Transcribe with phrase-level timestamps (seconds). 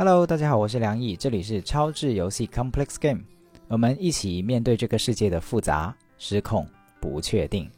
[0.00, 3.20] hello 大家好，我是梁毅，这里是超智游戏 complex game
[3.68, 6.66] 我们一起面对这个世界的复杂、失控、
[6.98, 7.70] 不确定。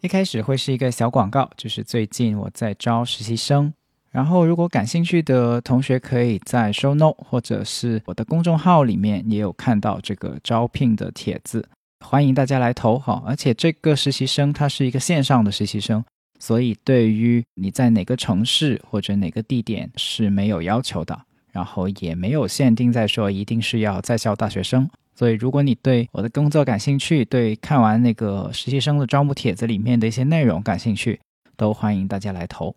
[0.00, 3.74] 一开始会是一个小广告，就是最近我在招实习生，
[4.12, 11.68] 然后如果感兴趣的同学可以在 show note 或者是我的公众号里面也有看到这个招聘的帖子。
[12.04, 13.22] 欢迎大家来投哈。
[13.26, 16.04] 而且这个实习生他是一个线上的实习生，
[16.38, 21.18] 所以对于你在哪个城市或者哪个地点是没有要求的，
[21.52, 24.88] 然后也没有限定在说一定是要在校大学生。
[25.16, 31.20] 所以，如果你对我的工作感兴趣，对看完那个实习生的招募帖子里面的一些内容感兴趣，
[31.56, 32.74] 都欢迎大家来投。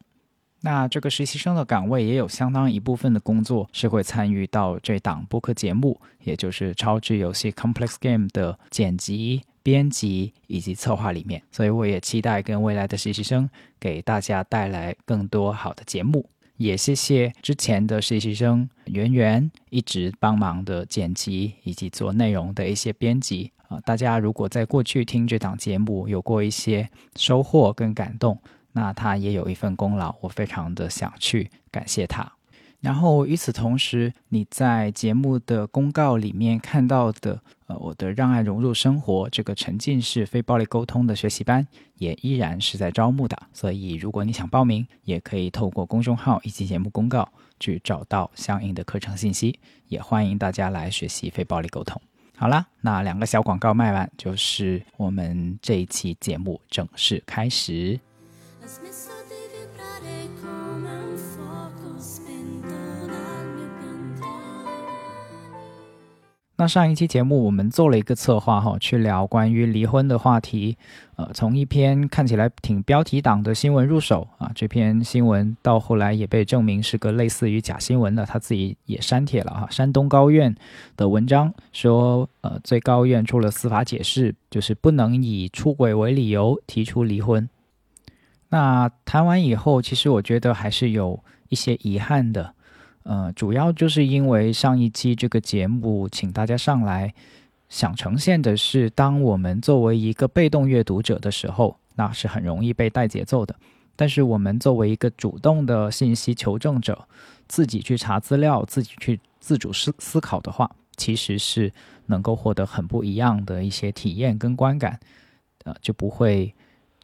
[0.61, 11.41] 那这个实习生的岗位也有相当一部分的工作是会参与到这档播客节目，也就是超智游戏 Complex Game 的剪辑、编辑以及策划里面。
[11.51, 16.27] 所以我也期待跟未来的实习生给大家带来更多好的节目。
[16.57, 28.39] 也谢谢之前的实习生圆圆一直帮忙的剪辑以及做内容的一些编辑啊、大家如果在过去听这档节目有过一些收获跟感动，
[28.77, 32.31] 那他也有一份功劳，我非常的想去感谢他。
[32.79, 43.35] 然后与此同时，你在节目的公告里面看到的，呃，我的让爱融入生活这个沉浸式非暴力沟通的学习班，也依然是在招募的。
[43.51, 47.27] 所以，如果你想报名，也可以透过公众号以及节目公告
[47.59, 49.59] 去找到相应的课程信息。
[49.87, 51.99] 也欢迎大家来学习非暴力沟通。
[52.35, 57.99] 好啦，那两个小广告卖完，就是我们这一期节目正式开始。
[66.59, 70.75] 那上一期节目我们做了一个策划哈，去聊关于离婚的话题。
[71.15, 79.67] 呃，从一篇看起来挺标题党的新闻入手啊，这篇新闻到后来也被证明是个类似于假新闻的，他自己也删帖了哈。
[79.69, 80.53] 山东高院
[80.97, 87.47] 的文章说，呃，最高院出了司法解释，就是不能以出轨为理由提出离婚。
[88.49, 92.53] 那谈完以后，其实我觉得还是有一些遗憾的。
[93.03, 97.13] 呃，主要就是因为上一期这个节目，请大家上来，
[97.69, 103.55] 想呈现的是，当我们作为一个被动阅读者的时候，那是很容易被带节奏的。
[103.95, 107.07] 但是我们作为一个主动的信息求证者，
[107.47, 111.71] 自己去查资料，自己去自主思思考的话，其实是
[112.05, 114.99] 能够获得很不一样的一些体验跟观感，
[115.63, 116.53] 呃，就不会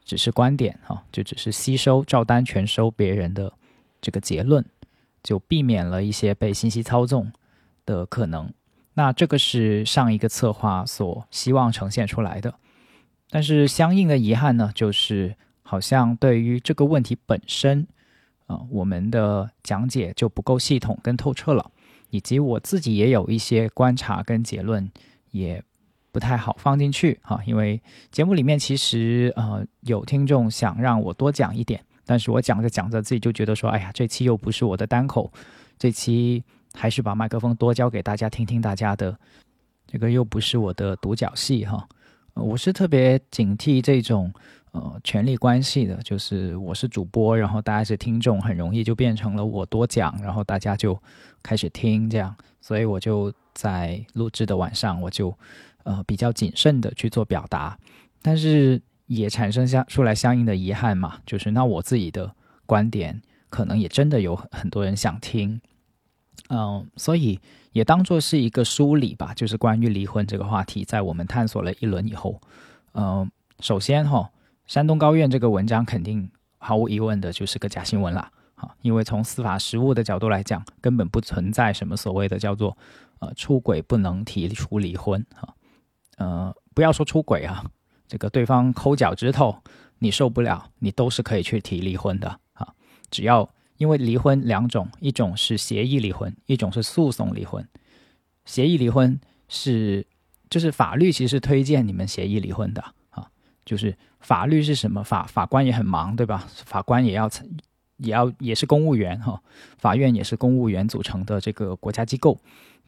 [0.04, 3.52] 只是观点哈、就只是吸收照单全收别人的
[4.00, 4.64] 这个结论。
[5.22, 7.32] 就避免了一些被信息操纵
[7.86, 8.52] 的可能。
[8.92, 12.54] 那这个是上一个策划所希望呈现出来的，
[13.30, 17.86] 但是相应的遗憾呢，就是好像对于这个问题本身，
[18.48, 21.70] 啊、我们的讲解就不够系统跟透彻了，
[22.10, 24.92] 以及我自己也有一些观察跟结论
[25.30, 25.64] 也
[26.14, 27.82] 不太好放进去哈、因为
[28.12, 31.84] 节目里面其实呃有听众想让我多讲一点。
[32.06, 35.32] 但是我讲着讲着，自己就觉得说，哎呀，这期又不是我的单口，
[35.76, 39.18] 这期还是把麦克风多交给大家听听大家的，
[39.88, 41.84] 这个又不是我的独角戏哈。
[42.34, 44.32] 我是特别警惕这种
[44.70, 50.96] 呃权力关系的，就是我是主播，然后大家是听众，很容易就变成了我多讲，然后大家就
[51.42, 55.36] 开始听这样，所以我就在录制的晚上，我就
[55.84, 57.78] 呃比较谨慎的去做表达，
[58.20, 58.82] 但是。
[59.06, 62.34] 也产生相出来相应的遗憾嘛，就是那我自己的
[62.64, 63.20] 观点
[63.50, 65.60] 可能也真的有很多人想听，
[66.48, 67.38] 嗯，所以
[67.72, 72.40] 也当做是一个梳理吧，就是关于离婚这个话题，在我们探索了一轮以后，
[72.94, 73.30] 嗯，
[73.60, 74.30] 首先哈，
[74.66, 82.74] 山东高院这个文章肯定毫无疑问的就是个假新闻啦，啊，因为从司法实务的角度来讲，根本不存在什么所谓的叫做
[83.18, 85.54] 呃出轨不能提出离婚哈，
[86.16, 87.64] 呃，不要说出轨啊。
[88.06, 89.56] 这个对方抠脚趾头，
[89.98, 92.74] 你受不了，你都是可以去提离婚的啊。
[93.10, 97.66] 只要因为离婚两种，一种是协议离婚，一种是诉讼离婚。
[98.44, 99.18] 协议离婚
[99.48, 100.06] 是
[100.50, 103.26] 就是法律其实推荐你们协议离婚的啊，
[103.64, 106.46] 就是法律是什么法法官也很忙对吧？
[106.48, 107.28] 法官也要
[107.96, 109.42] 也要也是公务员哈，
[109.78, 112.38] 法院也是公务员组成的这个国家机构，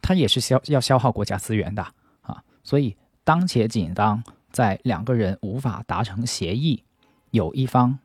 [0.02, 1.82] 它也是消要消耗国家资源的
[2.20, 2.43] 啊。
[2.62, 2.94] 所以
[3.26, 6.84] 当且仅当在两个人无法达成协议，
[7.32, 7.99] 有一方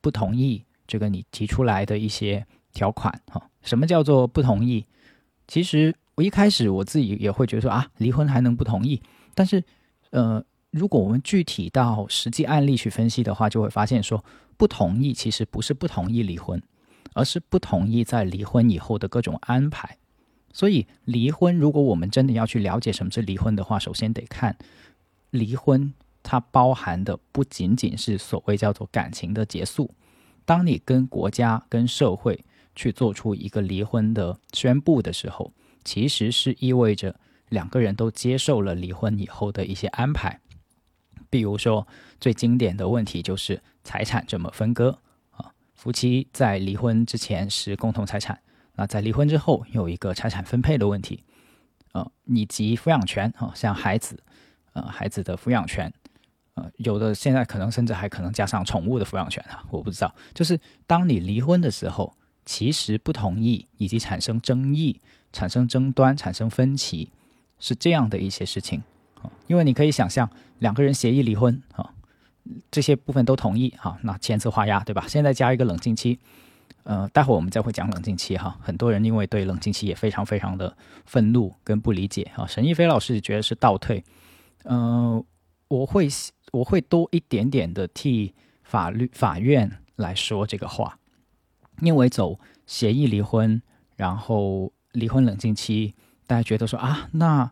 [0.00, 3.50] 不同意这个你提出来的一些条款哈。
[3.62, 4.86] 什么叫做不同意？
[5.48, 9.02] 其实我一开始我自己也会觉得说啊，离婚还能不同意？
[9.34, 9.62] 但是
[10.10, 10.42] 呃。
[10.72, 14.24] 如果我们具体到实际案例去分析的话，就会发现说，
[14.56, 16.62] 不同意其实不是不同意离婚，
[17.12, 19.98] 而是不同意在离婚以后的各种安排。
[20.52, 24.56] 所以，离婚如果我们真的要去了解什么是离婚的话，首先得看
[25.30, 25.92] 离婚
[26.22, 29.90] 它包含的不仅仅是所谓叫做感情的结束。
[30.44, 32.44] 当你跟国家、跟社会
[32.74, 35.52] 去做出一个离婚的宣布的时候，
[35.84, 37.14] 其实是意味着
[37.50, 40.40] 两个人都接受了离婚以后的一些安排。
[41.28, 41.86] 比如说，
[42.18, 44.98] 最经典的问题就是财产怎么分割
[45.30, 45.52] 啊？
[45.76, 48.36] 夫妻在离婚之前是共同财产，
[48.80, 51.22] 啊在离婚之后有一个财产分配的问题，
[51.92, 54.18] 呃，以及抚养权啊，像孩子，
[54.72, 55.92] 呃，孩子的抚养权，
[56.54, 60.14] 呃，有的现在可能甚至还可能加上宠物的抚养权啊，我不知道。
[60.32, 62.16] 就是当你离婚的时候，
[62.46, 64.98] 其实不同意以及产生争议、
[65.30, 67.10] 产生争端、产生分歧，
[67.58, 68.82] 是这样的一些事情。
[69.46, 70.26] 因为你可以想象，
[70.60, 71.92] 两个人协议离婚啊，
[72.70, 75.04] 这些部分都同意哈，那签字画押，对吧？
[75.06, 76.18] 现在加一个冷静期，
[76.84, 78.56] 呃，待会儿我们再会讲冷静期哈。
[78.60, 82.46] 很多人因为对冷静期也非常非常的愤怒跟不理解哈。
[82.46, 84.04] 沈一飞老师觉得是倒退，
[84.64, 85.24] 呃，
[85.68, 86.08] 我会
[86.52, 90.98] 我会多一点点的替法律法院来说这个话，
[91.80, 93.62] 因为走协议离婚，
[93.96, 95.94] 然后离婚冷静期，
[96.26, 97.50] 大家觉得说啊，那。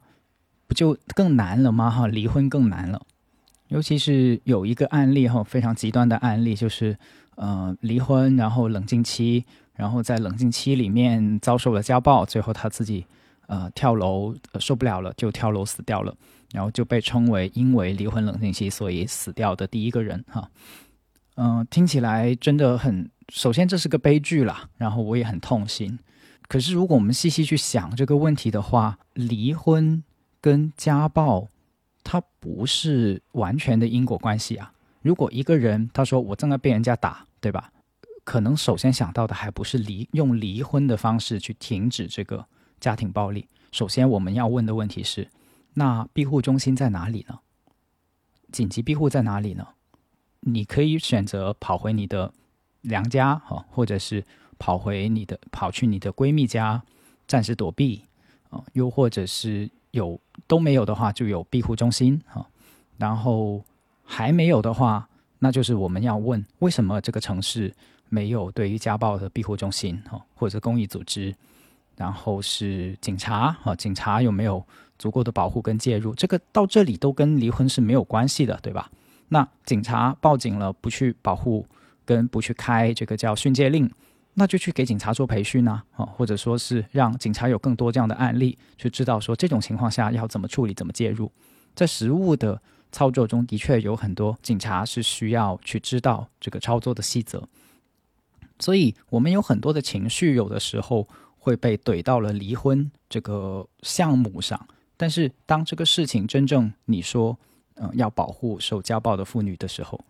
[0.69, 1.89] 不就更难了吗？
[1.89, 3.01] 哈，离婚更难了，
[3.69, 6.99] 尤其是有一个案例哈，非常极端的案例，就是
[7.39, 9.45] 呃离婚，然后冷静期，
[9.75, 13.07] 然后在冷静期里面遭受了家暴，最后他自己
[13.47, 16.15] 呃跳楼受不了了，就跳楼死掉了，
[16.53, 20.51] 然后就被称为因为离婚冷静期所以死掉的第一个人哈。
[21.37, 25.99] 嗯，听起来真的很，首先这是个悲剧啦，然后我也很痛心。
[26.47, 30.03] 可是如果我们细细去想这个问题的话，离婚。
[30.41, 31.49] 跟家暴，
[32.05, 34.73] 它不是完全的因果关系啊。
[35.03, 37.73] 如果一个人他说我正在被人家打，对吧？
[38.25, 42.47] 可能首先想到的还不是离用离婚的方式去停止这个
[42.79, 43.49] 家庭暴力。
[43.73, 45.29] 首先我们要问的问题是：
[45.75, 47.39] 那庇护中心在哪里呢？
[48.53, 49.67] 紧急庇护在哪里呢？
[50.41, 52.33] 你可以选择跑回你的
[52.83, 54.25] 娘家，哈，或者是
[54.59, 56.83] 跑回你的跑去你的闺蜜家
[57.27, 58.05] 暂时躲避，
[58.51, 59.71] 啊，又或者是。
[59.93, 62.47] 有都没有的话，就有庇护中心哈。
[62.99, 63.65] 然后
[64.05, 65.08] 还没有的话，
[65.39, 67.73] 那就是我们要问为什么这个城市
[68.09, 71.35] 没有对于家暴的庇护中心哈，或者是公益组织。
[71.97, 74.65] 然后是警察哈，警察有没有
[75.01, 76.15] 足够的保护跟介入？
[76.15, 78.89] 这个到这里都跟离婚是没有关系的，对吧？
[79.31, 81.67] 那警察报警了，不去保护
[82.05, 83.91] 跟不去开这个叫训诫令。
[84.35, 91.29] 那就去给警察做培训呢，啊，或者说是让警察有更多这样的案例，去知道说这种情况下要怎么处理、怎么介入。
[91.75, 97.49] 在实务的操作中，的确有很多警察是需要去知道这个操作的细则。
[98.59, 101.07] 所以，我们有很多的情绪，有的时候
[101.39, 104.67] 会被怼到了离婚这个项目上。
[104.97, 107.39] 但是，当这个事情真正你说，
[107.77, 110.05] 嗯，要保护受家暴的妇女的时候，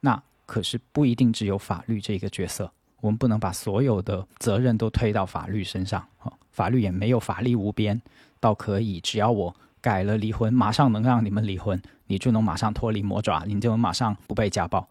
[0.00, 2.70] 那可是不一定只有法律这个角色。
[3.00, 6.30] 我们不能把所有的责任都推到法律身上啊！
[6.52, 8.00] 法律也没有法力无边，
[8.38, 14.88] 倒可以只要我改了离婚，马上能让你们离婚，你就能马上脱离魔爪，你就能马上不被家暴。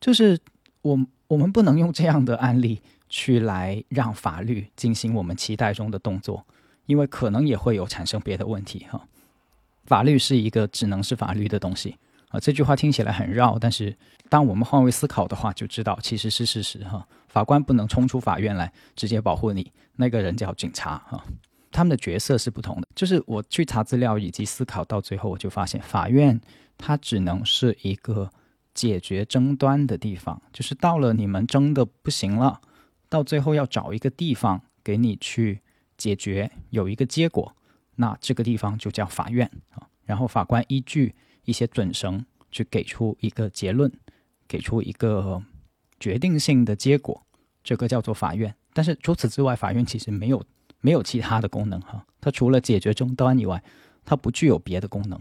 [0.00, 0.38] 就是
[0.82, 0.96] 我
[1.26, 6.46] 我们不能用这样的案例去来让法律进行我们期待中的动作，
[6.86, 9.04] 因为可能也会有产生别的问题哈。
[9.84, 11.96] 法律是一个只能是法律的东西。
[12.28, 13.96] 啊，这句话听起来很绕，但是
[14.28, 17.04] 当我们换位思考的话，就知道其实是事实哈。
[17.26, 21.20] 法官不能冲出法院来直接保护你，那个人叫警察哈。
[21.70, 22.88] 他们的角色是不同的。
[22.94, 26.40] 就是我去查资料以及思考到最后，我就发现法院
[26.76, 28.30] 它只能是一个
[28.74, 32.60] 解决争端的地方，就是到了你们争的不行了，
[33.08, 35.60] 到最后要找一个地方给你去
[35.96, 37.54] 解决，有一个结果，
[37.96, 39.88] 那这个地方就叫法院啊。
[40.04, 41.14] 然后法官依据。
[41.46, 43.90] 一些准绳去给出一个结论，
[44.46, 45.42] 给出一个
[45.98, 47.26] 决定性的结果，
[47.64, 48.54] 这个叫做法院。
[48.74, 50.44] 但是除此之外，法院其实没有
[50.80, 52.04] 没有其他的功能哈。
[52.20, 53.62] 它除了解决争端以外，
[54.04, 55.20] 它不具有别的功能。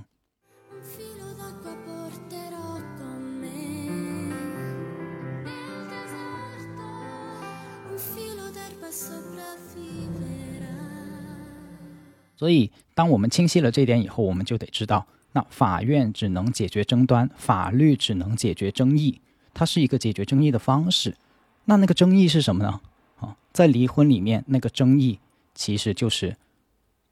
[12.35, 19.19] 所以，当我们清晰了这点以后，我们就得知道，那法院只能解决争端，法律只能解决争议，
[19.53, 21.17] 它是一个解决争议的方式。
[21.65, 22.79] 那那个争议是什么呢？
[23.19, 25.19] 啊，在离婚里面，那个争议
[25.53, 26.35] 其实就是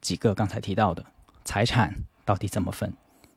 [0.01, 1.05] 几个刚才提到的
[1.43, 2.93] 财产到底怎么分，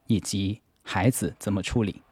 [0.07, 2.03] 以及孩子怎么处理。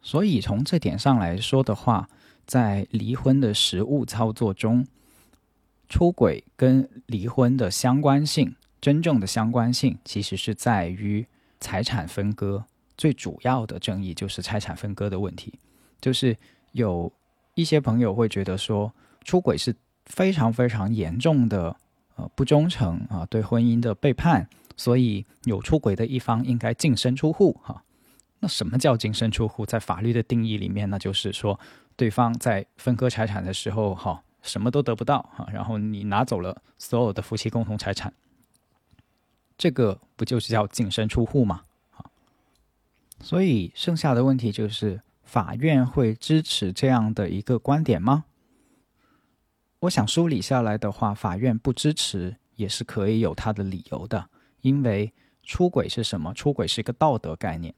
[0.00, 2.08] 所以从这点上来说的话，
[2.46, 4.86] 在离婚的实务操作中，
[5.88, 8.54] 出轨跟离婚的相关性。
[8.80, 11.24] 真正的相关性其实是在于
[11.60, 12.64] 财产分割，
[12.96, 15.56] 最主要的争议就是财产分割的问题。
[16.00, 16.36] 就是
[16.72, 17.12] 有
[17.54, 19.72] 一些朋友会觉得说，出轨是
[20.06, 21.76] 非常非常严重的
[22.16, 27.82] 呃不忠诚啊，对婚姻的背叛，所以有出轨的一方应该净身出户哈。
[28.40, 29.64] 那什么叫净身出户？
[29.64, 31.58] 在法律的定义里面，那就是说
[31.94, 38.12] 对方在分割财产的时候哈，什么都得不到哈，然后你拿走了所有的夫妻共同财产。
[39.56, 41.62] 这个不就是叫净身出户吗？
[41.96, 42.10] 啊，
[43.20, 48.24] 所以剩下的问题就是，法院会支持这样的一个观点吗？
[49.82, 54.28] 我想梳理下来的话，法院不支持也是可以有他的理由的，
[54.60, 55.12] 因为
[55.42, 56.32] 出轨是什么？
[56.34, 57.74] 出轨是一个道德概念。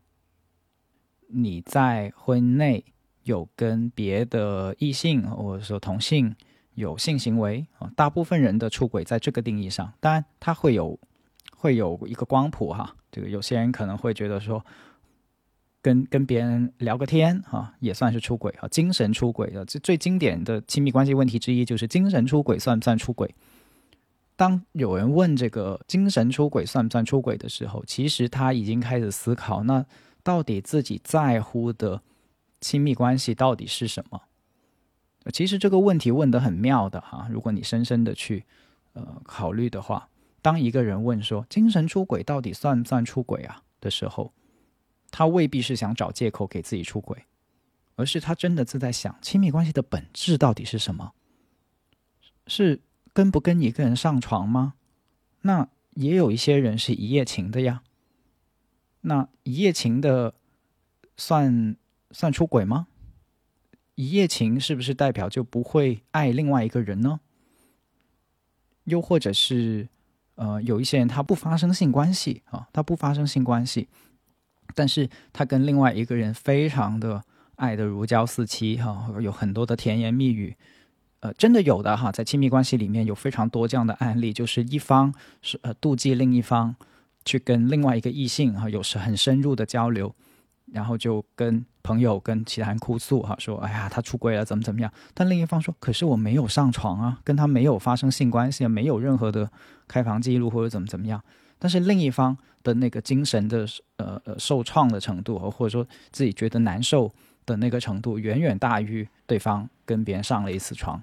[1.29, 2.85] 你在婚内
[3.23, 6.37] 有跟别的异性或者说同性
[6.75, 10.99] 有性行为啊，大部分人的出轨在这个定义上，当然他会有。
[11.57, 14.63] 会有一个光谱哈，这个有些人可能会觉得说，
[15.85, 23.35] 跟跟别人聊个天哈，也算是出轨哈，精神出轨的这最经典的亲密关系问题之一就是精神出轨算不算出轨？
[24.35, 29.85] 当有人问这个精神出轨算不算出轨的时候，其实他已经开始思考，那
[30.23, 32.01] 到底自己在乎的
[32.63, 34.23] 亲密关系到底是什么？
[35.35, 38.45] 其实这个问题问得很妙的哈，如果你深深的去
[38.95, 40.09] 呃考虑的话。
[40.41, 44.31] 当一个人问说“精神出轨到底算不算出轨啊”的时候，
[45.17, 47.25] 他未必是想找借口给自己出轨，
[47.95, 51.13] 而是他真的是在想亲密关系的本质到底是什么？
[52.49, 52.81] 是
[53.13, 54.75] 跟不跟一个人上床吗？
[55.43, 57.85] 那也有一些人是一夜情的呀。
[59.03, 60.35] 那一夜情的
[61.17, 61.77] 算
[62.11, 62.89] 算出轨吗？
[63.95, 67.21] 一夜情是不是代表就不会爱另外一个人呢？
[68.83, 69.87] 又或者是？
[70.37, 73.87] 呃，有一些人他不发生性关系啊，他不发生性关系，
[74.75, 77.23] 但是他跟另外一个人非常的
[77.57, 80.55] 爱的如胶似漆哈，有很多的甜言蜜语，
[81.21, 86.77] 呃，真的有的哈，在亲密关系里面有非常多这样的案例，就是一方是呃妒忌另一方，
[87.25, 90.15] 去跟另外一个异性哈，有时很深入的交流。
[90.73, 99.49] 然后就跟朋友、跟其他人哭诉，哈，说：“哎呀，他出轨了，怎么怎么样？”但另一方说：“可是我没有上床啊，跟他没有发生性关系，没有任何的
[99.87, 101.23] 开房记录或者怎么怎么样。”
[101.61, 103.65] 但是另一方的那个精神的
[103.99, 107.09] 呃呃受创的程度，或者说自己觉得难受
[107.47, 111.01] 的那个程度，远远大于对方跟别人上了一次床。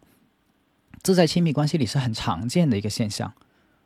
[1.01, 3.33] 这在亲密关系里是很常见的一个现象。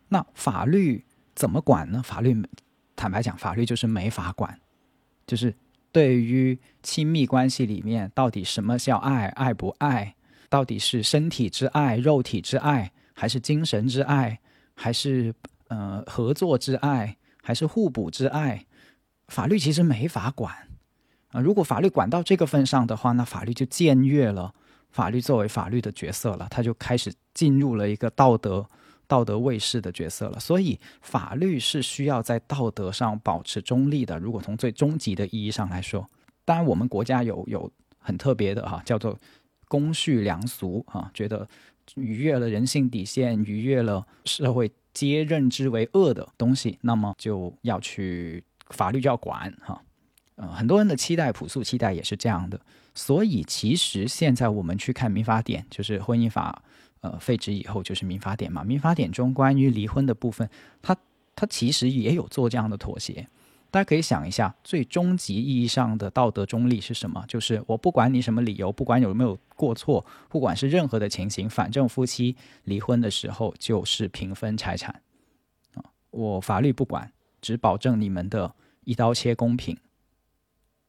[0.09, 1.05] 那法律
[1.35, 2.01] 怎么管呢？
[2.01, 2.43] 法律
[2.95, 4.59] 坦白讲，法律就是没法管，
[5.27, 5.53] 就是。
[5.91, 9.27] 对于亲密关系里面，到底什么叫爱？
[9.27, 10.13] 爱不爱？
[10.49, 14.37] 到底是身体之爱、肉体之爱，还是精神之爱，
[14.73, 15.33] 还是
[15.69, 17.15] 呃合作之爱，
[17.45, 18.65] 还是互补之爱？
[19.27, 20.53] 法律其实没法管
[21.29, 21.39] 啊！
[21.39, 24.53] 如果法律管到这个份上的话，那法律就僭越了
[24.89, 28.65] 法律作为法律的角色了，他就开始进入了一个道德。
[29.07, 34.17] 道德卫士的角色了，所以法律是需要在道德上保持中立的。
[34.17, 36.09] 如果从最终极的意义上来说，
[36.43, 39.15] 当然我们国家有有很特别的哈，叫做
[39.67, 41.47] 公序良俗啊，觉得
[41.93, 49.79] 逾越了人性底线，逾越了社会皆认知为恶的东西，那么就要去法律就要管哈。
[50.37, 52.59] 呃，很多人的期待，朴素期待也是这样的。
[52.95, 56.63] 所以其实现在我们去看民法典，就是婚姻法。
[57.01, 58.63] 呃，废止以后就是民法典嘛。
[58.63, 60.49] 民法典中关于离婚的部分，
[60.81, 60.97] 它
[61.35, 63.27] 它其实也有做这样的妥协。
[63.75, 67.21] 大家可以想一下，最终极意义上的道德中立是什么？
[67.27, 75.01] 就是我不管你什么理由，不管有没有过错，不管是任何的情形，反正夫妻离婚的时候就是平分财产
[75.73, 75.83] 啊。
[76.11, 78.55] 我法律不管，只保证你们的
[78.85, 79.77] 一刀切公平。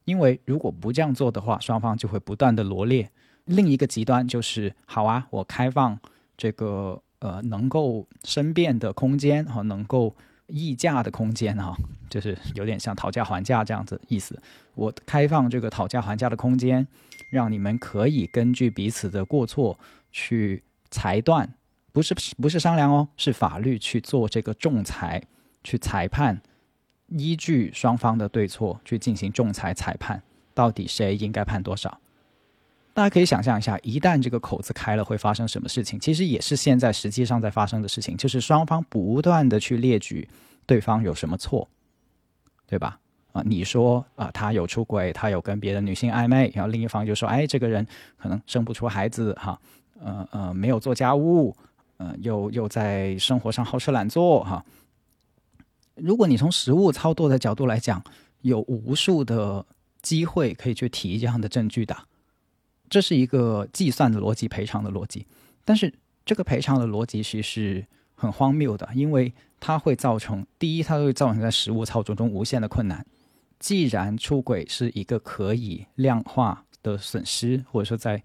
[0.05, 3.11] 因为如果不这样做的话，双方就会不断的罗列。
[3.43, 5.99] 另一个极端就是，好啊，我开放
[6.37, 10.15] 这个呃能够申辩的空间和能够
[10.47, 11.75] 议价的空间哈，
[12.09, 14.41] 就是有点像讨价还价这样子意思。
[14.75, 16.87] 我开放这个讨价还价的空间，
[17.29, 19.77] 让你们可以根据彼此的过错
[20.11, 21.53] 去裁断
[21.91, 25.21] 不是不是商量哦，是法律去做这个仲裁，
[25.63, 26.41] 去裁判，
[27.07, 30.21] 依据双方的对错去进行仲裁裁判，
[30.53, 31.99] 到底谁应该判多少？
[32.97, 35.99] 大家可以想象一下，一旦这个口子开了，会发生什么事情？
[35.99, 40.27] 其实也是现在实际上在发生的事情，就是双方不断的去列举
[40.65, 41.69] 对方有什么错，
[42.65, 42.99] 对吧？
[43.33, 47.85] 啊，你说啊，他有出轨，他有跟别的女性暧昧，然后另一方就说，哎，这个人
[48.17, 49.61] 可能生不出孩子，哈，
[49.99, 51.55] 呃呃，没有做家务，
[51.97, 54.65] 嗯，又又在生活上好吃懒做，哈。
[55.93, 58.03] 如果你从实物操作的角度来讲，
[58.41, 59.63] 有无数的
[60.01, 61.95] 机会可以去提这样的证据的。
[62.89, 65.25] 这是一个计算的逻辑，赔偿的逻辑，
[65.65, 65.93] 但是
[66.25, 73.05] 这个赔偿的逻辑其实是很荒谬的，因为它会造成第一，它会造成在实物操作中无限的困难。
[73.59, 78.21] 既然出轨是一个可以量化的损失，或者说在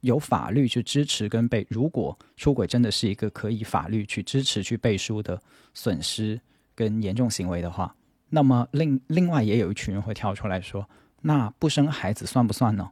[0.00, 5.40] 有法律去支持跟被，如果出轨真的是一个可以法律去支持去背书的
[5.72, 6.40] 损失
[6.74, 7.94] 跟严重行为的话，
[8.28, 10.88] 那么另另外也有一群人会跳出来说，
[11.22, 12.90] 那不生孩子算不算呢？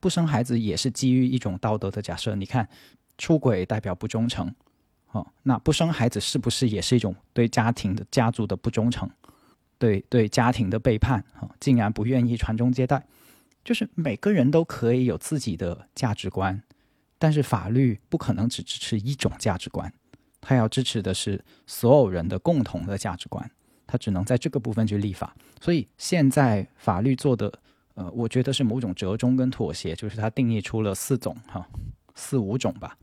[0.00, 2.34] 不生孩子也是基于一种道德的假设。
[2.34, 2.66] 你看，
[3.18, 4.52] 出轨代表不忠诚，
[5.12, 9.08] 哦，那不生孩子是不是也是一种对家庭的家族的不忠诚，
[9.78, 11.22] 对对家庭的背叛？
[11.38, 13.06] 啊，竟然不愿意传宗接代，
[13.62, 16.62] 就是每个人都可以有自己的价值观，
[17.18, 19.92] 但是法律不可能只支持一种价值观，
[20.40, 23.50] 它要支持的是所有人的共同的价值观，
[23.86, 25.36] 它只能在这个部分去立法。
[25.60, 27.52] 所以现在法律做的。
[27.94, 31.68] 呃，我觉得是某种折中跟妥协，就是它定义出了四种哈，
[32.14, 32.96] 四五种吧，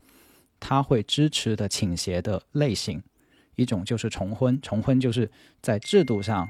[0.58, 3.02] 它会支持的倾斜的类型，
[3.56, 5.30] 一种就是重婚，重婚就是
[5.60, 6.48] 在制度上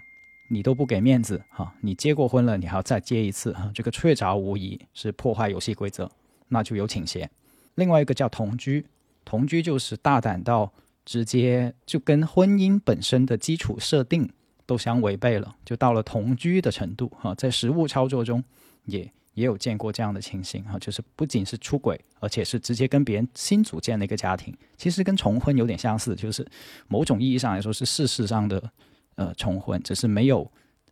[0.51, 6.11] 你都不给面子哈，你结过婚了，你还要再结一次哈，这个确凿无疑是破坏游戏规则，
[6.49, 7.29] 那就有倾斜。
[7.75, 8.87] 另外一个叫同居，
[9.25, 10.73] 同居就是大胆到
[11.05, 14.31] 直接就跟婚姻本身的基础设定。
[14.69, 18.45] 都相违背了，就到了同居的程度哈，在实物操作中
[18.85, 26.47] 也也有见过这样的情形哈，就是不仅是出轨，而且是直接跟别人新组建了一个家庭，其实跟重婚有点相似，就是
[26.87, 28.71] 某种意义上来说是事实上的
[29.15, 30.47] 呃重婚，只是没有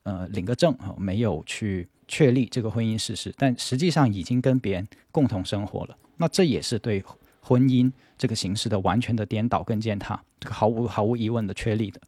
[0.04, 7.04] 呃领个证啊，没有去确立这个婚姻事实，但实际上已经跟别人共同生活了，那这也是对
[7.42, 12.00] 婚姻这个形式的完全的颠倒跟践踏，这个毫无毫无疑问的确立的。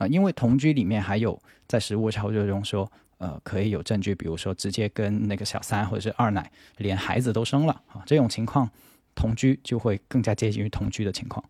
[0.00, 8.68] 啊，因为同居里面还有在实物操作中说，呃，可以有证据，比如说直接跟那个小三或者是二奶连孩子都生了啊，这种情况
[9.14, 11.44] 同居就会更加接近于同居的情况。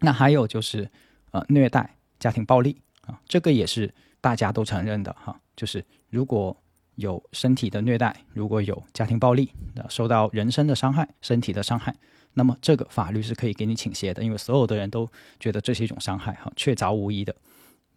[0.00, 0.86] 那还有就是
[1.30, 6.54] 呃虐待、家庭暴力啊，这个也是大家都承认的哈，就是如果
[6.96, 9.50] 有身体的虐待，如果有家庭暴力，
[9.88, 11.94] 受到人身的伤害、身体的伤害。
[12.34, 15.08] 那么这个法律是可以给你倾斜的，因为所有的人都
[15.40, 17.34] 觉得这是一种伤害，哈，确凿无疑的。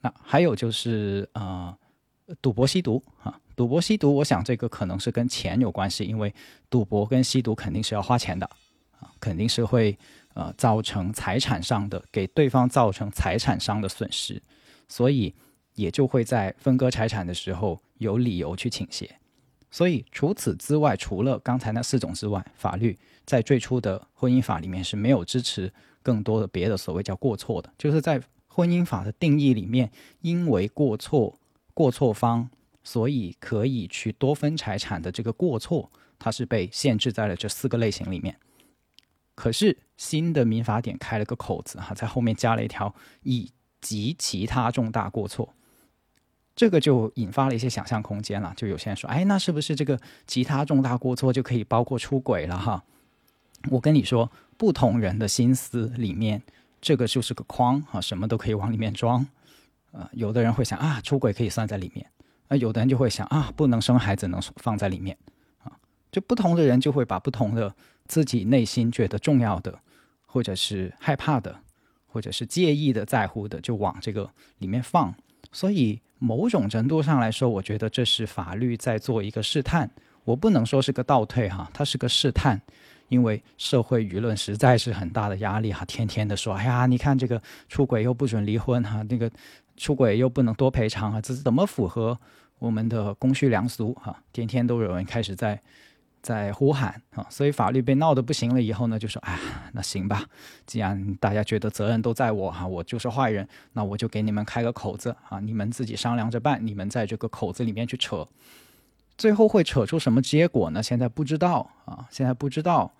[0.01, 1.75] 那还有就是呃，
[2.41, 6.33] 赌博吸毒啊，赌博吸毒，我想这个可能是跟钱有关系，因为
[6.69, 8.45] 赌博跟吸毒肯定是要花钱的
[8.99, 9.97] 啊，肯定是会
[10.33, 14.41] 呃造成财产上的给对方造成财产上的损失，
[14.87, 15.33] 所以
[15.73, 19.15] 也就会在分割财产的时候有理由去倾斜。
[19.71, 22.97] 所以除此之外，除了刚才那四种之外，法律。
[23.25, 28.21] 在最初的婚姻法里面是没有支持更多的别的所谓叫过错的，就是在
[28.55, 29.91] 婚姻法的定义里面，
[30.21, 31.37] 因为过错
[31.73, 32.47] 过错方，
[32.85, 38.37] 所以可以去多分财产的这个过错，它是被限制在了这四个类型里面。
[39.35, 45.53] 可是新的民法典开了个口子哈，在后面加了一条以及其他重大过错，
[46.55, 48.53] 这个就引发了一些想象空间了。
[48.55, 52.85] 就有些人说，哎，那是不是这个其他重大过错就可以包括出轨了哈？
[53.69, 56.41] 我跟你说，不同人的心思里面，
[56.81, 59.25] 这个就是个框啊，什么都可以往里面装。
[59.91, 62.05] 呃，有的人会想啊，出轨可以算在里面；
[62.49, 65.17] 啊，有的人就会想啊，不能生孩子能放在里面。
[65.63, 65.71] 啊，
[66.11, 67.73] 就不同的人就会把不同的
[68.05, 69.79] 自己内心觉得重要的，
[70.25, 71.57] 或者是害怕的，
[72.07, 75.15] 或者是介意的、在乎的，就往这个里面放。
[75.51, 79.89] 所以某种程度上来说，我觉得这是法律在做一个试探。
[80.25, 82.61] 我不能说是个倒退哈，它是个试探。
[83.07, 89.29] 因为社会舆论实在是很大的压力哈，天天的说，哎呀，你看这个出轨又不准离婚哈，那个
[89.77, 92.19] 出轨又不能多赔偿啊，这是怎么符合
[92.59, 94.17] 我们的公序良俗哈？
[94.33, 95.61] 天天都有人开始在
[96.21, 99.37] 在呼喊啊，所以法律被闹得不行了以后呢，就说，哎，
[99.73, 100.25] 那行吧，
[100.65, 108.27] 既然大家觉得责任都在我哈，我就是坏人，那我就给你们开个口子啊，你们自己商量着办，你们在这个口子里面去扯。
[109.17, 110.83] 最后会扯出什么结果呢？
[110.83, 112.93] 现在不知道啊，现在不知道。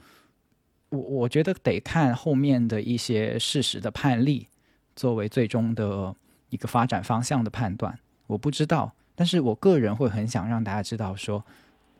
[0.89, 4.47] 我我觉得得看后面的一些事实的判例，
[4.95, 6.15] 作为最终的
[6.49, 7.97] 一个发展方向的判断。
[8.27, 11.43] 我不知道，但是我个人会很想让大家知道，说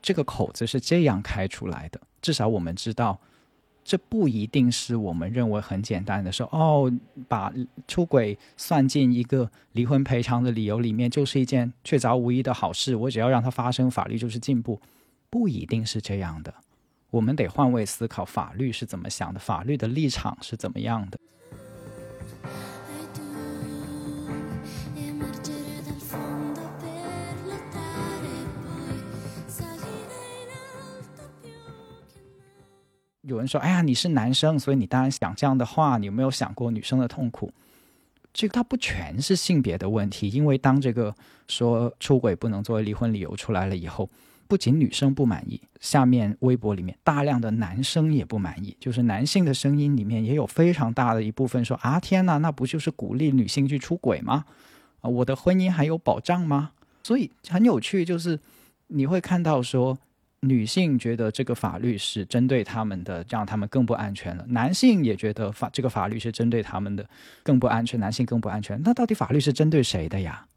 [0.02, 2.00] 这个口子是这样开出来的。
[2.22, 3.20] 至少我们知道，
[3.86, 6.92] 这不一定是我们认为很简单的说哦，
[7.28, 7.54] 把
[7.88, 12.96] 出轨算进一个离婚赔偿的理由里面，就是一件确凿无疑的好事。
[12.96, 14.82] 我只要让它发生，法律就是进步，
[15.30, 16.52] 不一定是这样的。
[17.12, 21.20] 我们得换位思考，法律是怎么想的，法律的立场是怎么样的。
[33.28, 35.98] 有人说：“哎呀，你是男生，所以你当然讲这样的话。
[35.98, 37.52] 你有没有想过女生的痛苦？
[38.32, 41.16] 这个它不全是性别的问题，因为当这个
[41.48, 44.08] 说出轨不能作为离婚理由出来了以后，
[44.48, 48.78] 不仅女生不满意，下面微博里面大量的男生也不满意。
[48.80, 54.46] 就是男性的声音里面也有非常大的一部分说：啊，天哪，那不就是鼓励女性去出轨吗？
[55.02, 56.74] 啊，我的婚姻还有保障吗？
[57.02, 58.40] 所以很有趣，就是
[58.88, 59.98] 你会看到说。”
[60.48, 64.46] 女性觉得这个法律是针对他们的，让他们更不安全了。
[64.48, 67.08] 男性也觉得法这个法律是针对他们的，
[67.44, 68.00] 更不安全。
[68.00, 68.82] 男性更不安全。
[68.84, 70.48] 那到底法律是针对谁的呀？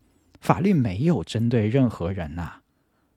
[0.40, 2.60] 法律没有针对任何人呐。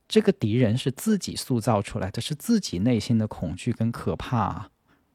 [0.08, 4.70] 这个敌人是自己塑造出来的，是自己内心的恐惧跟可怕啊！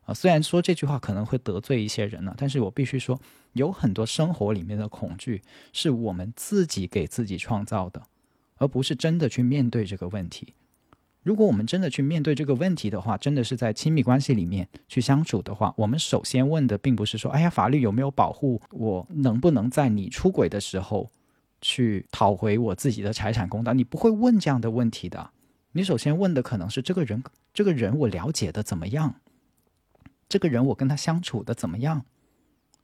[0.07, 3.21] 啊，虽然说这句话可能会得罪一些人呢，但是我必须说，
[3.53, 5.43] 有很多生活里面的恐惧
[5.73, 8.01] 是我们自己给自己创造的，
[8.57, 10.55] 而不是真的去面对这个问题。
[11.27, 21.11] 如果我们真的去面对这个问题的话，真的是在亲密关系里面去相处的话，我们首先问的并不是说，哎呀，法律有没有保护我，能不能在你出轨的时候
[21.61, 23.75] 去讨回我自己的财产公道？
[23.75, 25.31] 你不会问这样的问题的。
[25.73, 27.21] 你首先问的可能是这个人，
[27.53, 29.17] 这个人我了解的怎么样？
[30.29, 32.05] 这个人我跟他相处的怎么样？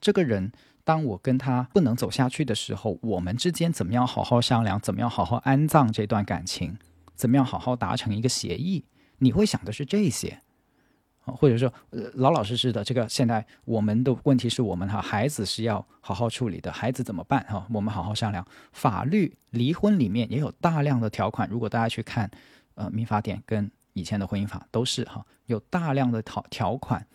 [0.00, 0.50] 这个人
[0.82, 4.80] 当我跟他不能走下去的时候，我们之间怎么样好好商量？
[4.80, 6.76] 怎么样好好安葬这段感情？
[7.22, 8.84] 怎么样好好达成一个协议？
[9.18, 10.42] 你会想的是这些，
[11.20, 11.72] 或者说
[12.14, 12.82] 老老实实的。
[12.82, 17.64] 这个现在我们的问题是我们哈孩子是要好好处理的，孩子怎么办哈？
[17.72, 18.44] 我们好好商量。
[18.72, 22.28] 法律离婚里面也有大量的条款，如果大家去看
[22.74, 27.06] 呃民法典跟以前的婚姻法都是哈有大量的条条款，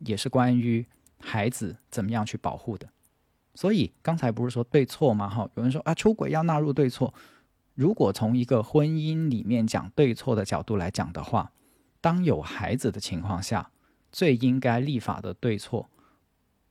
[0.00, 0.84] 也是关于
[1.18, 2.86] 孩子怎么样去保护的。
[3.54, 5.26] 所以刚才不是说对错吗？
[5.26, 7.14] 哈，有人说啊出轨要纳入对错。
[7.78, 11.52] 如果从一个婚姻里面讲对错的角度来讲的话，
[12.00, 13.70] 当有孩子的情况下，
[14.10, 15.88] 最应该立法的对错，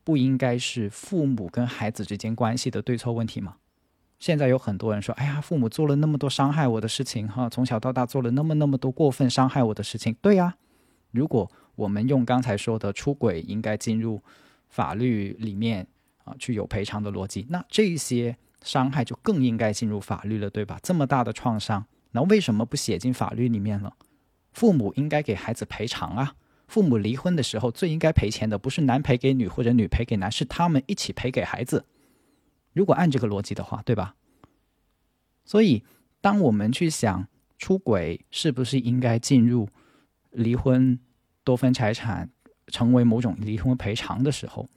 [0.04, 3.56] 不应该是父母跟孩子之间关系的对错问题吗？
[4.18, 10.58] 现在有很多人说：“哎呀，父母做了那么多伤害我的事情，哈，从小到大做了那么那么多过分伤害我的事情。”对呀，
[11.10, 14.22] 如果我们用刚才说的出轨应该进入
[14.68, 15.86] 法律里面
[16.24, 18.36] 啊，去有赔偿的逻辑，那这些。
[18.62, 20.78] 伤害就更应该进入法律了，对吧？
[20.82, 23.94] 这么大的创伤，那为什么不写进法律里面了？
[24.52, 26.34] 父母应该给孩子赔偿啊！
[26.66, 31.86] 父母离婚的时候，最应该赔钱的不是男赔给女或者女赔给男，是他们一起赔给孩子。
[32.72, 34.16] 如果按这个逻辑的话，对吧？
[35.44, 35.84] 所以，
[36.20, 39.68] 当我们去想出轨是不是应该进入
[40.30, 40.98] 离婚
[41.44, 42.28] 多分财产，
[42.66, 44.68] 成为某种离婚赔偿的时候，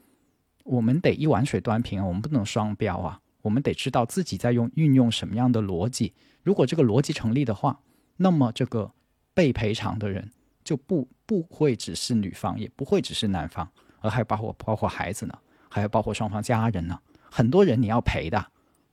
[0.63, 2.05] 我们得一碗水端平啊！
[2.05, 3.19] 我们不能双标啊！
[3.41, 6.13] 我们得知道自己在用运用什么样的逻辑。
[6.43, 7.79] 如果这个逻辑成立的话，
[8.17, 8.91] 那么这个
[9.33, 10.31] 被赔偿的人
[10.63, 15.37] 就不不会只是女方，也不会只是男方，而还包括包括孩子呢，
[15.69, 16.99] 还有包括双方家人呢。
[17.29, 18.37] 很多人你要赔的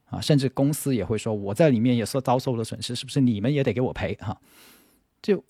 [0.06, 4.38] 啊，甚至公司也会说我在里面也是遭受了损失，是不是你们也得给我赔哈？
[5.22, 5.42] 就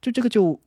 [0.00, 0.60] 就这个就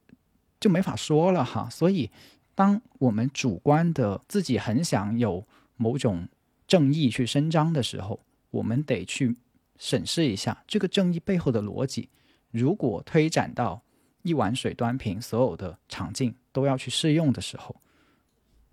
[0.59, 1.69] 就没法说了哈。
[1.69, 2.11] 所以，
[2.55, 6.27] 当我们主观的自己很想有某种。
[6.73, 9.37] 正义去伸张的时候，我们得去
[9.77, 12.09] 审视一下这个正义背后的逻辑。
[12.49, 13.83] 如果推展到
[14.23, 17.75] 一碗水端平，所有的场景都要去适用的时候，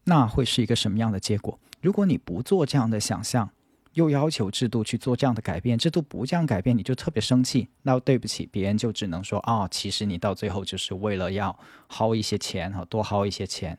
[0.05, 1.61] 那会是一个什么样的结果？
[1.83, 3.51] 如果你不做这样的想象，
[3.93, 7.69] 又要求制度去做这样的改变，制度不这样改变，你就特别生气。
[7.83, 11.55] 那对不起，别人就只能说啊，其实你到最后就是为了要
[11.91, 13.79] 薅一些钱哈，多薅一些钱。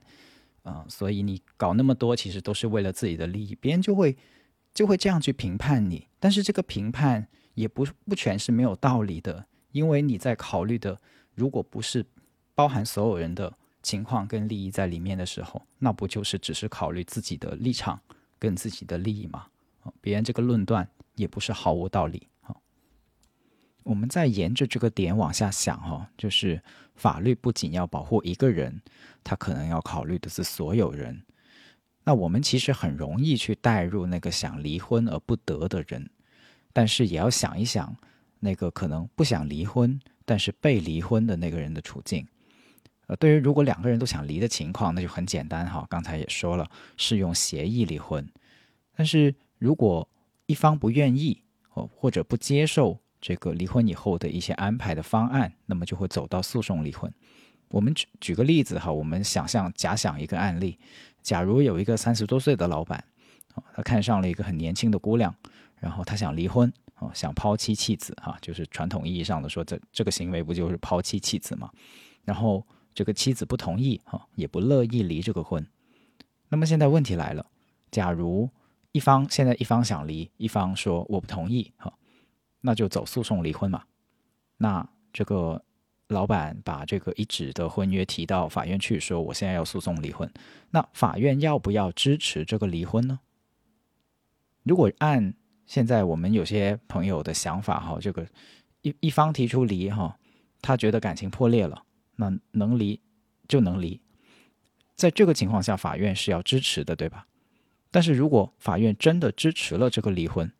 [0.63, 4.15] 啊，所以你搞那么多，其实都是为了自己的利益，别人就会
[4.73, 6.07] 就会这样去评判你。
[6.19, 10.99] 但是这个评判也不不全是没有道理的，因为你在考虑的，
[11.33, 12.05] 如果不是
[12.53, 17.99] 包含所有人的情况跟利益在里面的时候，那不就是只是考虑自己的立场
[18.37, 19.47] 跟自己的利益吗？
[19.99, 22.27] 别人这个论断也不是毫无道理。
[23.83, 26.61] 我们再沿着这个点往下想哈，就是
[26.93, 28.79] 法律不仅要保护一个人，
[29.23, 31.23] 他可能要考虑的是所有人。
[32.03, 36.09] 那我们其实很容易去带入那个想离婚而不得的人，
[36.73, 37.95] 但是也要想一想
[38.39, 42.27] 那个可能不想离婚但是被离婚的那个人的处境。
[43.07, 45.85] 呃，对于如果两个人都想离的情况，那就很简单哈。
[45.89, 48.27] 刚才也说了，是用协议离婚。
[48.95, 50.07] 但是如果
[50.45, 57.13] 一方不愿意哦，或者不接受这个离婚以后的一些安排的方案，那么就会走到诉讼离婚。
[57.71, 60.77] 我们举举个例子哈，我们想象假想一个案例。
[61.23, 63.01] 假如有一个三十多岁的老板，
[63.55, 65.33] 啊，他看上了一个很年轻的姑娘，
[65.79, 71.71] 然后他想离婚，啊，想抛妻弃子，哈，就是传统意义上的说，这这个行为不就是抛妻弃子吗？
[72.25, 75.65] 然后这个妻子不同意，哈，也不乐意离这个婚。
[76.49, 77.45] 那么现在问题来了，
[77.89, 78.49] 假如
[78.91, 81.93] 一方现在一方想离，一方说我不同意，哈，
[82.59, 83.83] 那就走诉讼离婚嘛。
[84.57, 85.63] 那这个。
[86.11, 90.31] 老板把这个一纸的婚约提到法院去，说我现在要诉讼离婚，
[90.69, 93.19] 那法院要不要支持这个离婚呢？
[94.63, 95.33] 如果按
[95.65, 98.27] 现在我们有些朋友的想法哈，这个
[98.81, 100.17] 一一方提出离哈，
[100.61, 101.83] 他觉得感情破裂了，
[102.17, 102.99] 那能离
[103.47, 103.99] 就能离，
[104.95, 107.25] 在这个情况下，法院是要支持的，对吧？
[107.89, 110.51] 但是如果法院真的支持了这个离婚，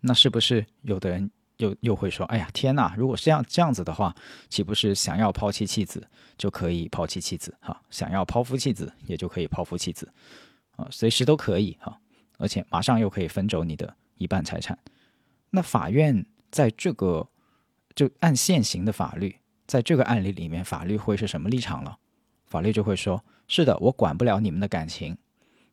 [0.00, 1.30] 那是不是有的人？
[1.60, 2.94] 又又会说：“哎呀，天哪！
[2.96, 4.14] 如果是这样这样子的话，
[4.48, 7.54] 岂不是想要抛弃妻子就可以抛弃妻子？
[7.60, 10.10] 哈，想要抛夫弃子也就可以抛夫弃子，
[10.76, 12.00] 啊，随时都可以哈，
[12.38, 14.78] 而且马上又可以分走你的一半财产。
[15.50, 17.28] 那法院在这个
[17.94, 21.98] 就按现行的法律，在这个案例里面，法律会是什么立场了？
[22.46, 25.16] 法律就会说：是的，我管不了你们的感情，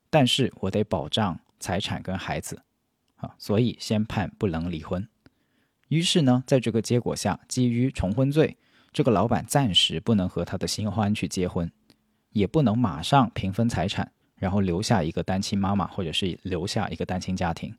[0.10, 2.62] 但是我得保障财产跟孩子，
[3.16, 5.08] 啊，所以先判不能离婚。”
[5.90, 8.58] 于是呢，在这个结果下，基于重婚罪，
[8.92, 11.72] 这个老板暂时不能和他的新欢去结婚，
[12.32, 17.74] 也不能马上平分财产，然后留下一个单亲妈妈，或者是留下一个单亲家庭。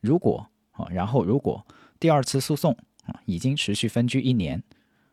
[0.00, 1.64] 如果啊，然后如果
[1.98, 4.62] 第二次诉讼啊已经持续分居一年，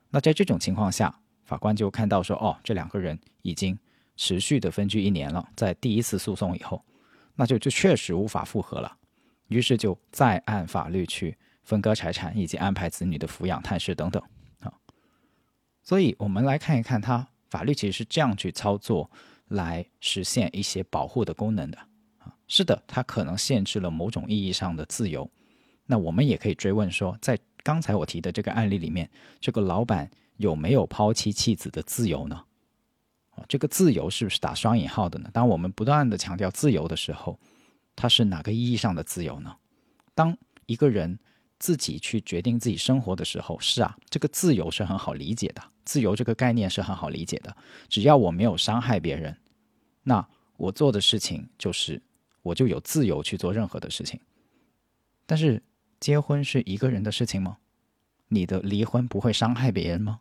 [0.10, 3.77] 那在这种情况下，法官就看到说，哦，这两个人已经
[4.15, 6.84] 持续的分居一年了，在第一次诉讼以后，
[7.36, 8.95] 那就就确实无法复合了。
[9.47, 11.36] 于是就再按法律去。
[11.71, 14.21] 分割财产以及安排子女的抚养、探视等等
[14.60, 14.73] 啊，
[15.81, 19.10] 所以我们来看一看，它法律其实是这样去操作
[19.47, 21.77] 来实现一些保护的功能的
[22.17, 22.36] 啊。
[22.45, 25.31] 是的，它可能限制了某种意义上的自由。
[25.86, 32.43] 那我们也可以追问说，在刚才我提的这个案例里面，这个老板有没有抛妻弃子的自由呢？
[33.29, 35.29] 啊，这个自由是不是打双引号的呢？
[35.31, 37.39] 当我们不断的强调自由的时候，
[37.95, 39.55] 它是哪个意义上的自由呢？
[40.13, 41.17] 当一个人
[41.62, 45.62] 自己去决定自己生活的时候，是啊，这个自由是很好理解的。
[45.86, 47.56] 自由这个概念是很好理解的，
[47.88, 49.38] 只要我没有伤害别人，
[50.02, 52.02] 那我做的事情就是
[52.41, 54.19] 我就有自由去做任何的事情。
[55.28, 55.62] 但是
[56.00, 57.58] 结婚是一个人的事情吗？
[58.28, 60.19] 你的离婚不会伤害别人吗？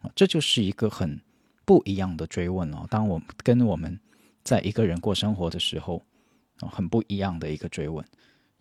[0.00, 1.20] 啊，这就是一个很
[1.66, 2.86] 不一样的追问哦。
[2.88, 4.00] 当我跟我们
[4.42, 6.02] 在一个人过生活的时候，
[6.70, 8.02] 很不一样的一个追问。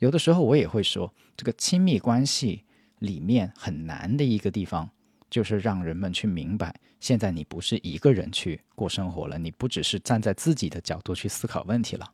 [0.04, 2.66] 有的时候我也会说，这个亲密关系
[3.00, 4.90] 里面很难的一个地方，
[5.30, 12.06] 就是让人们去明白，现在你不是一个人去过生活了，你不只是站在自己的角度去思考问题了，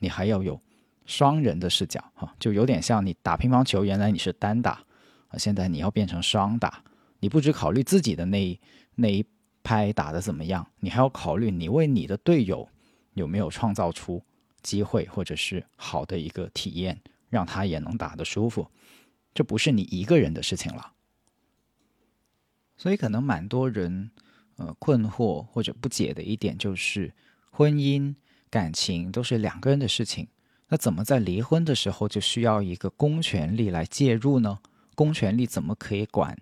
[0.00, 0.60] 你还要有
[1.06, 4.72] 双人的视角，哈，就有点像你打乒乓球，原来你是单打，
[5.28, 6.82] 啊，现在你要变成双打，
[7.20, 8.58] 你不只考虑自己的那一
[8.96, 9.24] 那一
[9.62, 12.68] 拍打的怎么样，你还要考虑你为你的队友
[13.14, 14.20] 有没有创造出
[14.60, 17.00] 机会或者是好的一个体验。
[17.28, 18.70] 让他也能打得舒服，
[19.34, 20.92] 这不是你一个人的事情了。
[22.76, 24.10] 所以，可能蛮多人
[24.56, 27.12] 呃困惑或者不解的一点就是，
[27.50, 28.14] 婚姻
[28.48, 30.28] 感情都是两个人的事情，
[30.68, 34.60] 那怎么在离婚的时候就需要一个公权力来介入呢？
[34.94, 36.36] 公权力怎么可以管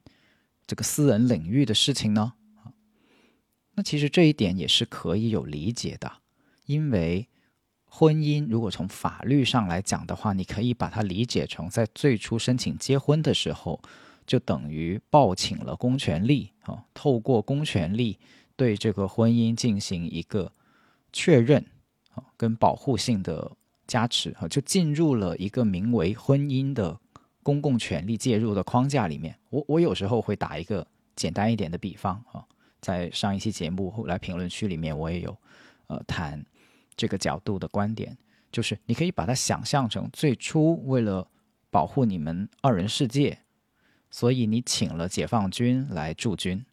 [0.66, 2.34] 这个私人领域的事情呢？
[3.74, 6.20] 那其实这一点也是可以有理解的，
[6.66, 7.28] 因为。
[7.98, 13.80] 婚姻如果从法律上来讲的话，你可以把它理解成在最初申请结婚的时候，
[14.26, 18.18] 就等于报请了公权力啊，透过公权力
[18.54, 20.52] 对这个婚姻进行一个
[21.10, 21.64] 确认
[22.14, 23.50] 啊，跟保护性的
[23.86, 27.00] 加持啊，就进入了一个名为婚姻的
[27.42, 29.34] 公共权力介入的框架里面。
[29.48, 32.44] 我我有时候会打一个简单一点的比方啊，
[32.82, 35.34] 在上一期节目后来评论区里面我也有
[35.86, 36.44] 呃谈。
[36.96, 38.16] 这个角度的观点，
[38.50, 41.28] 就是你可以把它想象成最初为了
[41.70, 43.38] 保护你们二人世界
[44.10, 46.64] 所以你请了解放军来驻军，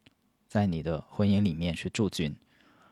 [0.47, 2.35] 在你的婚姻里面去驻军，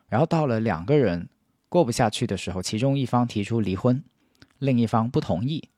[0.08, 1.30] 然后到了两个人
[1.70, 4.04] 过不下去的时候，其中一方提出离婚，
[4.60, 5.70] 另一方不同意，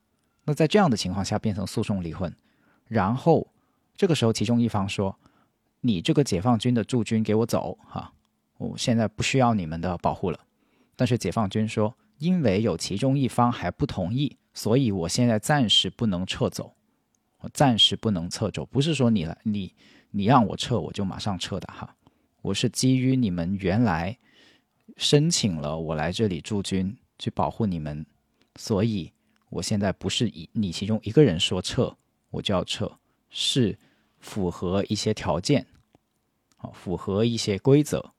[0.45, 2.35] 那在这样的情况下变成诉讼离婚，
[2.87, 3.47] 然后
[3.95, 5.19] 这个时候其中一方说
[5.81, 8.11] ：“你这个解放军的驻军给我走哈，
[8.57, 10.39] 我现在不需要你们的保护了。”
[10.95, 16.75] 但是解放军说：“因为有其中一方还不同意。”所以，我现在暂时不能撤走，
[17.39, 19.73] 我暂时不能撤走，不是说你来，你
[20.11, 21.95] 你让我撤，我就马上撤的哈。
[22.43, 24.15] 我是基于你们原来
[24.95, 28.05] 申请了我来这里驻军去保护你们，
[28.57, 29.11] 所以
[29.49, 31.97] 我现在不是以你其中一个人说撤
[32.29, 32.99] 我就要撤，
[33.31, 33.75] 是
[34.19, 35.65] 符合一些条件，
[36.73, 38.13] 符合一些规则，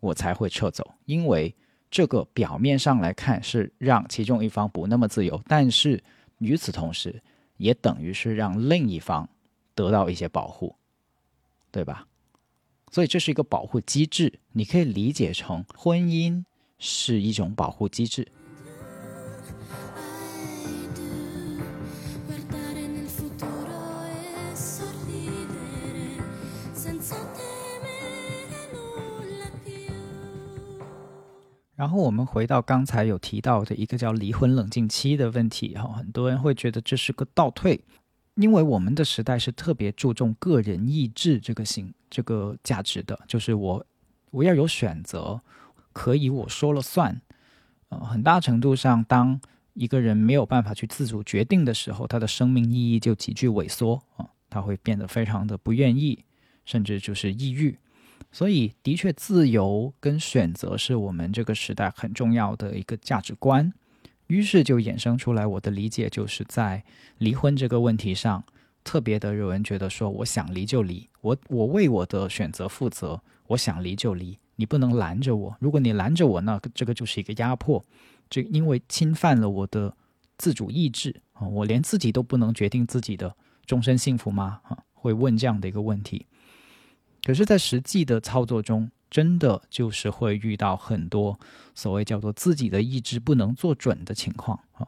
[0.00, 1.56] 我才会撤走，因为。
[1.90, 6.02] 这个表面上来看是让其中一方不那么自由，但是
[6.38, 7.22] 与此同时，
[7.56, 9.28] 也等于是让另一方
[9.74, 10.76] 得到一些保护，
[11.70, 12.06] 对吧？
[12.90, 16.44] 所以这是一个保护机制，你可以理解成婚姻
[16.78, 18.26] 是一种保护机制。
[31.78, 37.80] 然后我们回到刚才有提到的一个叫离婚冷静期的问题，哈，很多人会觉得这是个倒退，
[38.34, 43.86] 因为我们的时代是特别注重个人意志这个性这个价值的，就是我
[44.32, 45.40] 我要有选择，
[45.92, 47.22] 可以我说了算，
[47.90, 49.40] 呃，很大程度上，当
[49.74, 56.24] 一个人没有办法去自主决定的时候，他的生命意义就急剧萎缩啊，他会变得非常的不愿意，
[56.64, 57.78] 甚至就是抑郁。
[58.30, 63.72] 所以，的确，自由跟选择是我们这个时代很重要的一个价值观。
[64.26, 66.84] 于是就衍生出来，我的理解就是在
[67.16, 68.44] 离婚这个问题上，
[68.84, 75.56] 特别的有人觉得说，我想离就离，我我为我的选择负责，我想离就离，你不能拦着我。
[75.58, 77.82] 如果你拦着我，那这个就是一个压迫，
[78.28, 79.96] 这因为侵犯了我的
[80.36, 84.60] 自主意志啊，我连自己都不能决定自己的终身幸福吗？
[84.64, 86.26] 啊，会问这样的一个问题。
[87.24, 91.38] 可是，在实际的操作中，真的就是会遇到很多
[91.74, 94.86] 所谓叫做自己的意志不能做准的情况啊。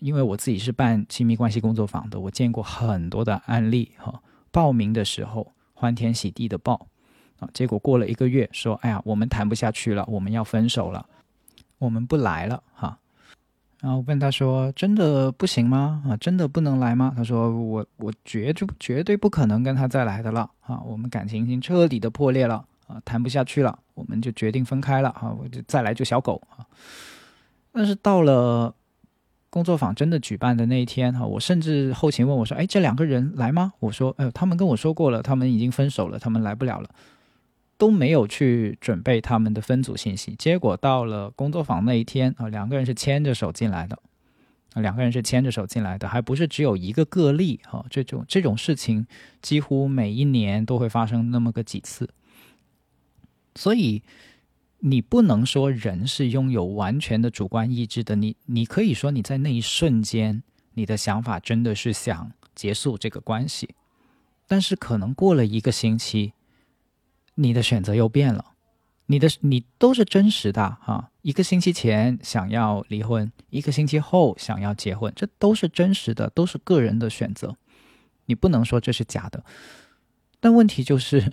[0.00, 4.22] 因为我自己是办亲密关系工作坊的，我见过很多的案例哈。
[4.50, 6.88] 报名的时候欢天喜地的报
[7.38, 11.06] 啊，结果过了一个月，说：“哎呀，我们谈不下去了，我们要分手了，
[11.78, 12.98] 我们不来了。”哈。
[13.82, 16.04] 然后问他说：“真的不行吗？
[16.08, 20.80] 啊，真的不能来吗？”他说：“我我绝就绝对不可能跟他再来的了啊！
[20.86, 25.34] 我们感情已经彻底的破裂了啊，谈不下去了，我们就决定分开了啊！
[25.36, 26.62] 我就再来就小狗啊！
[27.72, 28.72] 但是到了
[29.50, 36.88] 工作坊真的举办的那一天哈，我甚至后勤问我说：‘哎，这两个人来吗？’我说：‘哎，他们跟我说过了，他们已经分手了，他们来不了了。’
[37.82, 43.98] 都没有去准备他们的分组信息，结果到了工作坊那一天啊，两个人是牵着手进来的，
[44.74, 49.04] 啊，两个人是牵着手进来的，还不是只有一个个例啊，这种这种事情
[49.40, 52.08] 几乎每一年都会发生那么个几次，
[53.56, 54.04] 所以
[54.78, 63.70] 你不能说人是拥有完全的主观意志的，你你可以说你在那一瞬间你的想法真的是想结束这个关系，
[64.46, 66.34] 但是可能过了一个星期。
[67.34, 68.52] 你的选择又变了，
[69.06, 71.10] 你的你都是真实的哈。
[71.22, 77.56] 一个星期前想要离婚，一个星期后想要结婚，这都是真实的，都是个人的选择。
[78.26, 79.44] 你不能说这是假的。
[80.40, 81.32] 但问题就是，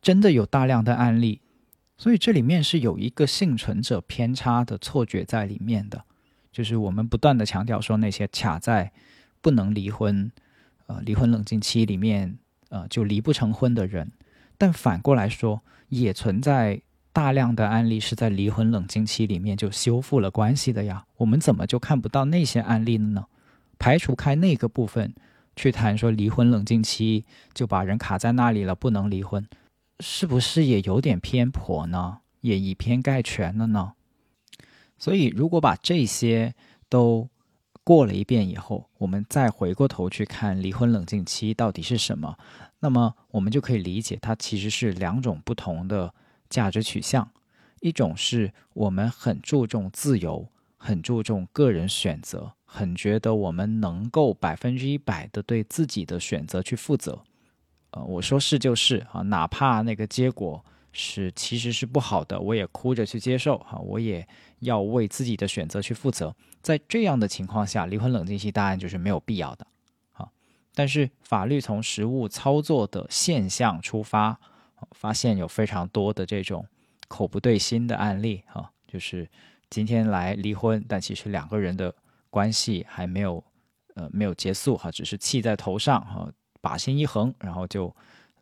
[0.00, 1.40] 真的有大量的案例，
[1.96, 6.04] 所以这里面是有一个幸存者偏差的错觉在里面的。
[6.52, 8.92] 就是我们不断的强调说，那些卡在
[9.40, 10.30] 不能离婚，
[10.86, 12.38] 呃，离婚冷静期里面，
[12.68, 14.12] 呃，就离不成婚的人。
[14.56, 16.82] 但反过来说，也存在
[17.12, 21.04] 大量的案例是在离婚冷静期里面就修复了关系的呀。
[21.18, 23.26] 我们怎么就看不到那些案例了呢？
[23.78, 25.14] 排除开那个部分，
[25.56, 29.46] 去谈说离婚冷静期就把人卡在那里了，不能离婚，
[30.00, 32.18] 是不是也有点偏颇呢？
[32.40, 33.92] 也以偏概全了呢？
[34.96, 36.54] 所以，如果把这些
[36.88, 37.28] 都
[37.84, 42.38] 过了一遍以后，我们再回过头去看离婚冷静期到底是什么？
[42.80, 46.12] 那么我们就可以理解，它其实是两种不同的
[46.48, 47.30] 价值取向。
[47.80, 57.22] 一种是我们很注重自由，很注重个人选择，很觉得我们能够百分之一百的对自己的选择去负责。
[57.90, 64.26] 呃，我说是就是啊，哪怕那个结果是其实是不好的，我也哭着去接受哈，我也
[64.60, 66.34] 要为自己的选择去负责。
[66.64, 69.66] 在这样的情况下，离婚冷静期答案就是没有必要的。
[70.14, 70.28] 啊
[70.74, 74.40] 但是法律从实物操作的现象出发，
[74.90, 76.66] 发现有非常多的这种
[77.06, 79.28] 口不对心的案例哈，就是
[79.70, 81.94] 今天来离婚，但其实两个人的
[82.28, 83.44] 关系还没有
[83.94, 86.28] 呃没有结束哈，只是气在头上哈，
[86.60, 87.94] 把心一横，然后就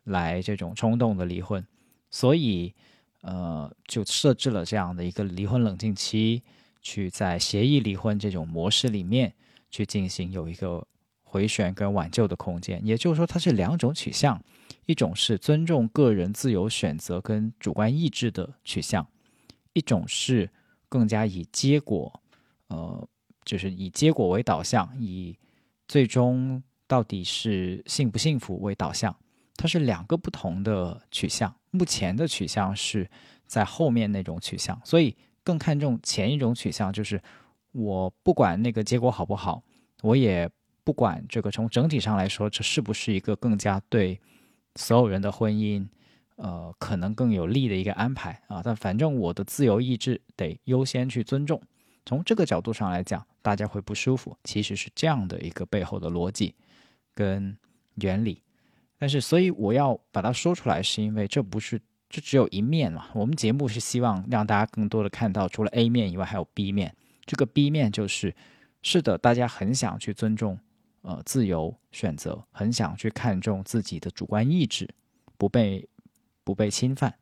[0.05, 1.63] 来这种冲动的离婚，
[2.09, 2.73] 所以
[3.21, 6.41] 呃就设置了这样的一个离婚冷静期，
[6.83, 9.33] 去在协议离婚这种模式里面
[9.71, 10.85] 去进行有一个。
[11.25, 14.39] 回旋跟挽救的空间，也就是说，它是两种取向，
[14.85, 19.07] 一种是尊重个人自由选择跟主观意志的取向，
[19.73, 20.47] 一种是
[20.87, 22.21] 更加以结果，
[22.67, 23.09] 呃，
[23.43, 25.35] 就是以结果为导向，以
[25.87, 29.17] 最终到底是幸不幸福为导向，
[29.55, 31.51] 它是两个不同的取向。
[31.71, 33.09] 目前的取向是
[33.47, 37.21] 在后面那种取向，所以更看重前一种取向，就是
[37.71, 39.63] 我不管那个结果好不好，
[40.01, 40.49] 我也。
[40.85, 44.19] 不管这个从整体上来说，这是不是一个更加对
[44.75, 45.87] 所有人的婚姻，
[46.35, 48.61] 呃，可能更有利的一个安排啊？
[48.61, 51.61] 但反正我的自由意志得优先去尊重。
[52.05, 56.53] 从这个角度上来讲，大家会不舒服，其实是这样的一个背后的逻辑
[57.15, 57.57] 跟
[57.95, 58.43] 原理。
[58.99, 61.79] 但是，所以我要把它说出来，是因为这不是
[62.13, 63.07] 这只有一面嘛？
[63.15, 66.95] 我们节目是希望让大家更多的看到，除了 A 面以外，还有 B 面。
[67.25, 68.35] 这个 B 面就是，
[68.83, 70.59] 是的，大家很想去尊重。
[71.01, 74.87] 呃，自由选择，很想去看重自己的主观意志，
[75.39, 75.89] 不被
[76.43, 77.15] 不被侵犯，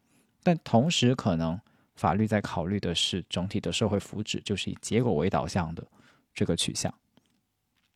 [0.43, 1.57] 但同时可能
[1.95, 5.87] 法律在考虑的是整体的社会福祉，就是以结果为导向的
[6.33, 6.93] 这个取向，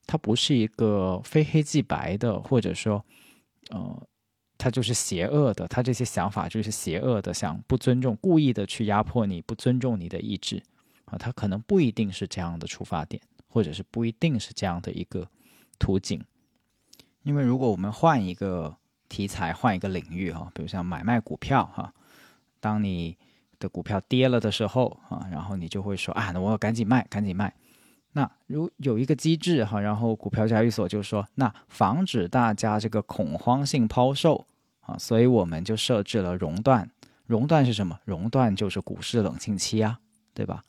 [0.08, 3.06] 它不是一个非黑即白的，或者说，
[3.70, 4.08] 呃，
[4.58, 10.62] 他就是邪恶的，他这些想法就是邪恶的，想不尊重，故意的去压迫你，不尊重你的意志，
[11.06, 15.28] 啊，他可能不一定是这样的出发点，或者是不一定是这样的一个。
[15.78, 16.24] 途径，
[17.24, 18.78] 因为如果我们换一个
[19.10, 21.94] 题材，换一个领域哈，比如像买卖股票哈，
[22.62, 23.18] 当你
[23.60, 27.54] 的股票跌了的时候啊，然后你就会说啊，那我要赶紧卖，赶紧卖。
[28.16, 34.46] 那如有一个机制哈，然后股票交易所就说，那防止大家这个恐慌性抛售
[34.82, 36.90] 啊，所以我们就设置了熔断。
[37.26, 38.00] 熔断是什么？
[38.06, 40.00] 熔断就是股市冷静期啊，
[40.34, 40.64] 对吧？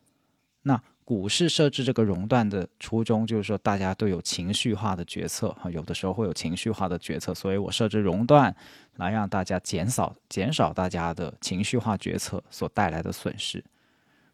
[0.62, 0.82] 那。
[1.06, 8.52] 股市设置这个熔断的初衷，就是说大家都有情绪化的决策哈，有的时候会有情绪化的决策，所以我设置熔断
[8.96, 13.62] 来让大家减少减少大家的情绪化决策所带来的损失。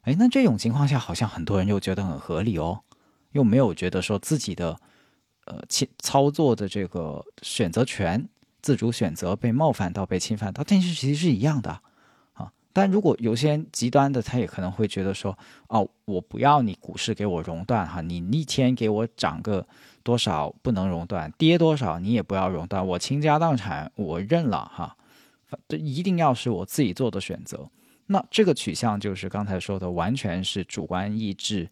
[0.05, 2.81] 哎，那这种情况下，好像很多人又觉得很合理哦，
[3.33, 4.79] 又没有觉得说自己的
[5.47, 8.29] 呃操操作的这个选择权、
[8.61, 11.71] 自主选择被冒犯到、被侵犯到，但是其实是一样的
[12.35, 12.53] 啊。
[12.73, 15.37] 但如果有些极端的，他也可能会觉得说，
[15.69, 19.67] 哦，我不要你股市给我熔断哈，你一天给我涨个
[20.03, 24.97] 多少不能熔断，跌多少你也不要熔断，我倾家荡产我认了哈，
[25.69, 27.69] 这一定要是我自己做的选择。
[28.07, 31.69] 那这个取向就是刚才说的，完全是主观意志，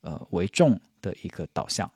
[0.00, 1.90] 呃为重的一个导向。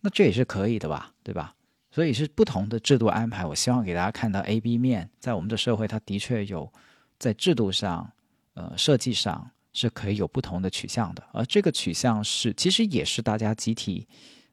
[0.00, 1.54] 那这也是可以的吧，对吧？
[1.90, 3.44] 所以是不同的制度安排。
[3.44, 6.72] 我希望给大家看到 A、B 面，在我们的社会，它的确有。
[7.18, 8.10] 在制度上，
[8.54, 14.08] 呃，设计上是可以有不同的取向的，而这个取向是其实也是大家集体，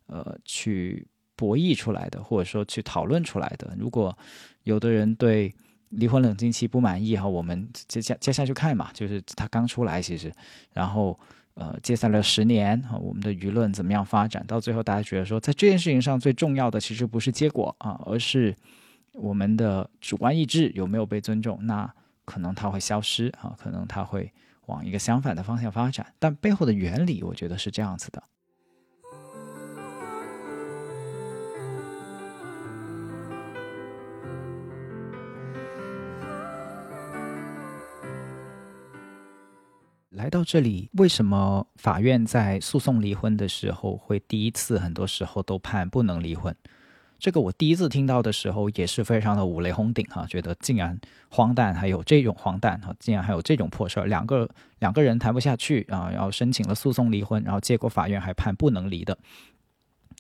[0.08, 3.74] 呃，去博弈出来的，或者说去讨论出来的。
[3.80, 4.14] 如果
[4.64, 5.56] 有的人对
[5.92, 10.30] 离婚冷静期不满意哈，我们接下接下去看嘛，就是他刚出来其实，
[10.74, 11.18] 然后
[11.60, 14.46] 呃，接下来十年啊，我们的舆论怎么样发展？
[14.46, 18.56] 到最后大家觉得说，在这件事情上最重要的其实不是结果啊，而是
[19.14, 21.58] 我们的主观意志有没有被尊重？
[21.64, 21.92] 那
[22.26, 24.32] 可能它会消失啊，可能它会
[24.68, 28.22] 往一个相反的方向发展，但背后的原理，我觉得是这样子的。
[40.18, 46.56] 来到这里，为什么法院在诉讼离婚的时候会第一次，很多时候都判不能离婚？
[47.20, 51.00] 这个我第一次听到的时候也是非常的五雷轰顶哈，觉得竟然
[51.30, 54.50] 荒诞，还有这种荒诞哈，竟然还有这种破事儿，两个
[54.80, 59.16] 两个人谈不下去啊，然后申请了诉讼离婚，然后结果法院还判不能离的，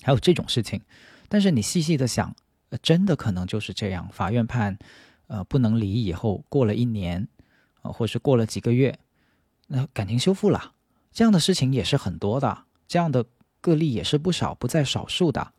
[0.03, 0.79] 还有这种事情。
[1.27, 2.35] 但是你细细的想，
[2.83, 4.77] 真的可能就是这样，法院判
[5.25, 7.27] 呃不能离以后，过了一年
[7.81, 8.95] 啊，或是过了几个月，
[9.67, 10.73] 那感情修复了，
[11.11, 13.25] 这样的事情也是很多的，这样的
[13.61, 15.53] 个例也是不少，不在少数的。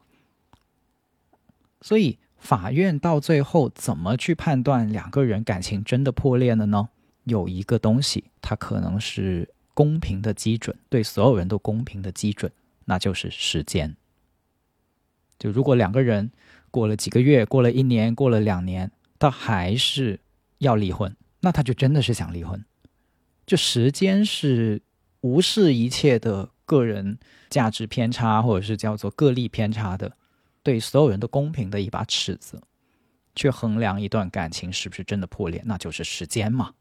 [1.81, 6.89] 所以，法院到最后怎么去判断两个人感情真的破裂了呢？
[7.25, 12.51] 有一个东西，它可能是公平的基准，对所有人都公平的基准，
[12.87, 13.95] 那就是时间。
[15.39, 16.33] 就如果两个人
[16.71, 20.19] 过了几个月，过了一年，过了两年，他还是
[20.59, 22.65] 要离婚，那他就真的是想离婚。
[23.49, 24.83] 就时间是
[25.23, 27.19] 无视一切的个人
[27.49, 30.13] 价值偏差，或者是叫做个例偏差的，
[30.63, 32.61] 对所有人都公平的一把尺子，
[33.35, 36.75] 去衡量一段感情是不是真的破裂，那就是时间嘛。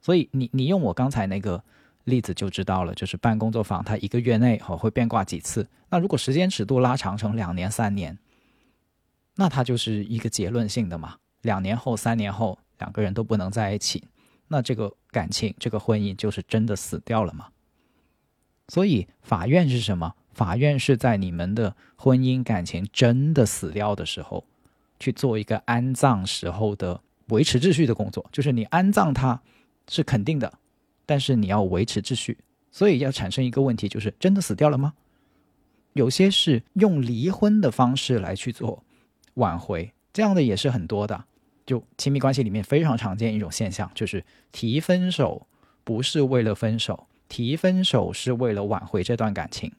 [0.00, 1.60] 所以你你用我刚才那个
[2.04, 5.68] 例子就知道了，就是办工作坊，它一个月内哦会变卦几次。
[5.90, 8.16] 那如果时间尺度拉长成两年、三年，
[9.34, 11.16] 那它就是一个结论性的嘛。
[11.42, 14.04] 两年后、三年后，两个人都不能在一起，
[14.46, 17.46] 那这个感情、这个婚姻就是真的死掉了嘛？
[18.68, 20.14] 所以法院是什么？
[20.32, 24.44] 法院是在你们的婚姻感情真的死掉的时候，
[25.00, 29.40] 去做一个安葬时候的维持秩序的工作，就是你安葬他。
[29.88, 30.52] 是肯定的，
[31.06, 32.36] 但是你要维持秩序，
[32.72, 34.94] 所以要产生一个问题，就是真的死掉了吗？
[35.92, 38.82] 有些是用离婚的方式来去做
[39.34, 41.24] 挽回，这样的也是很多的。
[41.66, 45.46] 就亲密关系里面非常常见一种现象，就是提分手
[45.84, 49.72] 不是为了分手，提分手是为了挽回这段感情。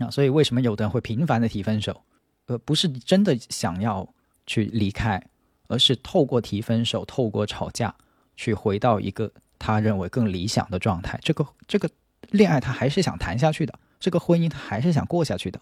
[0.00, 2.02] 啊，所以为什么有的人会频繁的提分手？
[2.46, 4.12] 呃，不是真的想要
[4.46, 5.22] 去离开，
[5.68, 7.94] 而是透过提分手，透过吵架。
[8.38, 11.88] 去回到一个他认为更理想的状态，这个这个
[12.32, 15.58] 恋爱他还是想谈下去的，这个婚姻他还是想过下去的，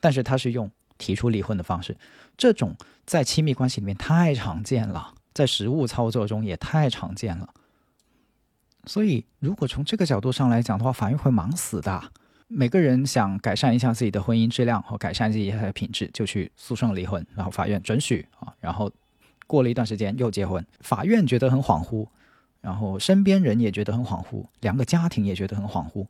[0.00, 0.68] 但是他是用
[1.02, 1.96] 提出离婚的方式，
[2.36, 7.52] 这种在亲密关系里面太常见了，在实物操作中也太常见了。
[8.86, 12.02] 所以，如果从这个角度上来讲的话，法院会忙死的。
[12.46, 18.90] 每个人想改善一下自己的婚姻质量和改善自己的品质，就去诉讼离婚，然后法院准许啊，然后。
[19.44, 22.06] 过了一段时间又结婚，法院觉得很恍惚，
[22.62, 26.06] 然后身边人也觉得很恍惚，两个家庭也觉得很恍惚。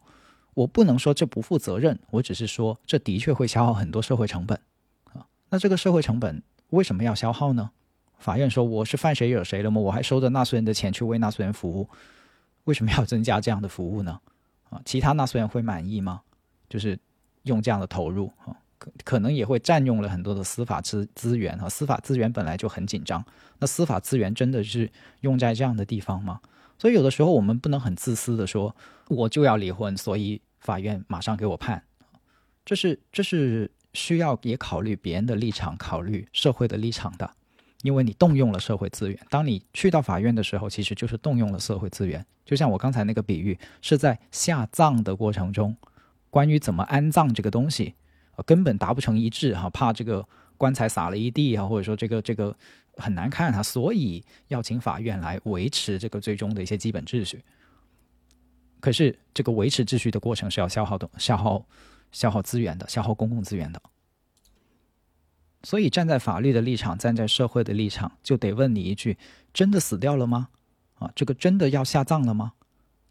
[0.55, 4.61] 我不能说这不负责任，我只是说这的确会消耗很多社会成本。
[5.53, 7.71] 那这个社会成本为什么要消耗呢？
[8.19, 9.79] 法院说我是犯谁惹谁了吗？
[9.83, 11.91] 我还收着纳税人的钱去为纳税人服务，
[12.65, 14.19] 为什么要增加这样的服务呢？
[14.71, 16.23] 啊，其他纳税人会满意吗？
[16.71, 16.99] 就是
[17.43, 18.57] 用这样的投入啊。
[18.79, 23.23] 可可能也会占用了很多的司法资资源哈，司法资源本来就很紧张，
[23.59, 24.91] 那司法资源真的是
[25.21, 26.41] 用在这样的地方吗？
[26.79, 28.75] 所以有的时候我们不能很自私的说，
[29.09, 31.85] 我就要离婚，所以法院马上给我判，
[32.65, 37.31] 这是这是需要也考虑别人的立场，考虑社会的立场的，
[37.83, 45.77] 因为你动用了社会资源，当你去到法院的时候，其实就是动用了社会资源，就像我刚才那个比喻，是在下葬的过程中，
[46.31, 47.95] 关于怎么安葬这个东西。
[48.35, 50.27] 啊根本达不成一致哈，怕这个
[50.57, 52.57] 棺材撒了一地啊，或者说这个这个
[52.97, 57.45] 很难看哈，所以要请法院来维持这个最终的一些基本秩序。
[58.81, 61.63] 可是这个维持秩序的过程是要消耗的，消耗
[62.13, 63.83] 消耗资源的，消耗公共资源的。
[65.65, 69.19] 所以站在法律的立场，站在社会的立场，就得问你一句：
[69.53, 70.49] 真的死掉了吗？
[70.99, 72.53] 啊，这个真的要下葬了吗？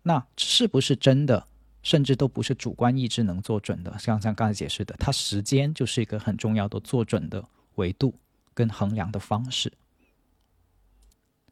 [0.04, 1.48] 那是不是真的？
[1.84, 7.44] 甚至都不是主观意志能做准的，像像刚才解释的，它时间就是一个很重要的做准的
[7.76, 8.14] 维度
[8.54, 9.74] 跟衡量的方式。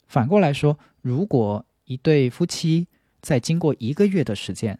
[0.07, 2.87] 反过来说，如果一对夫妻
[3.21, 4.77] 在经过一个月的时间，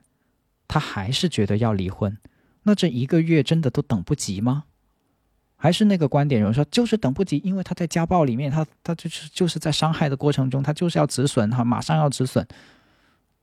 [0.67, 2.15] 他还是觉得要离婚，
[2.63, 4.65] 那这一个月真的都等不及吗？
[5.61, 12.47] 还是那个观点，有人说就是等不及，因为他在家暴里面，他他就是就是在伤害的过程中，他就是要止损，哈，马上要止损。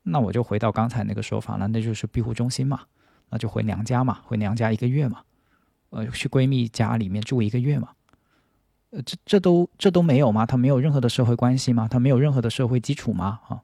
[0.02, 2.80] 那我就回到刚才那个说法了，那就是庇护中心嘛，
[3.28, 5.20] 那就回娘家嘛，回娘家一个月嘛，
[5.90, 7.88] 呃，去闺蜜家里面住一个月嘛，
[8.90, 10.46] 呃，这这都这都没有吗？
[10.46, 11.86] 他没有任何的社会关系吗？
[11.86, 13.40] 他没有任何的社会基础吗？
[13.48, 13.60] 啊，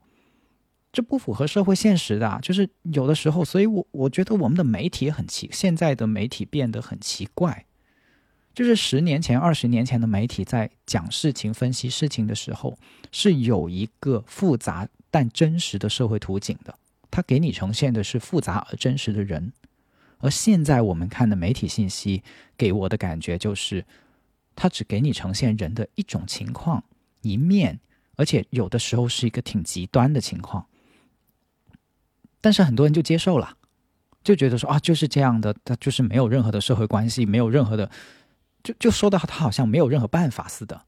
[0.93, 7.64] 这不符合社会现实的，就是有的时候，所以我我觉得我们的媒体很奇，现在的媒体变得很奇怪，
[8.55, 12.76] 就是十年前、二十年前的媒体在讲事情、分析事情的时候，
[13.11, 14.88] 是有一个复杂。
[15.14, 16.74] 但真实的社会图景的，
[17.11, 19.53] 它给你呈现的是复杂而真实的人，
[20.20, 22.22] 而现在我们看的媒体信息
[22.57, 23.84] 给我的感觉就是，
[24.57, 26.82] 它只给你呈现人的一种情况
[27.20, 27.78] 一面，
[28.16, 30.66] 而且有的时候是一个挺极端的情况，
[32.43, 33.57] 但是很多人就接受了，
[34.22, 37.90] 就觉得说啊就是这样的，他就是没有任何的社会关系，没有任何的，
[38.62, 40.82] 就就说到他好像没有任何办法似的。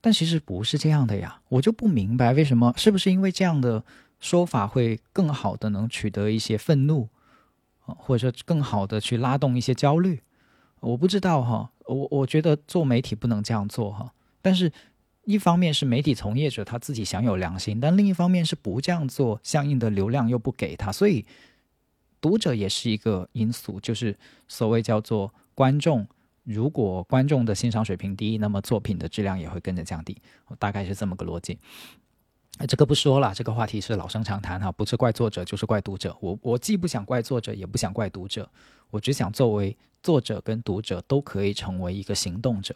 [0.00, 2.72] 但其实不是这样的呀，我就不明白为什么？
[2.76, 3.82] 是不是因为这样的
[4.20, 7.08] 说法会更好的能取得一些愤怒，
[7.80, 10.22] 或者说更好的去拉动一些焦虑？
[10.80, 14.12] 我不知道哈，我我觉得做媒体不能这样做哈。
[14.40, 14.70] 但是，
[15.28, 21.22] 一方面是媒体从业者他自己享有良心，但另一方面是不这样做，相应的流量又不给他，所以
[22.18, 24.16] 读者也是一个因素，就是
[24.48, 26.08] 所谓叫做观众。
[26.44, 30.16] 如果观众的欣赏水平低，那么作品的质量也会跟着降低，
[30.58, 31.58] 大概是这么个逻辑。
[32.66, 36.16] 这个不说了，这个话题是老生常谈哈，不是怪作者就是怪读者。
[36.22, 38.50] 我我既不想怪作者，也不想怪读者，
[38.88, 42.74] 我只想作为作者跟读者都可以成为一个行动者，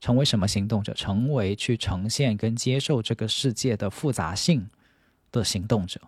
[0.00, 0.94] 成为什么行动者？
[0.94, 4.68] 成为去呈现跟接受这个世界的复杂性
[5.30, 6.00] 的行动者。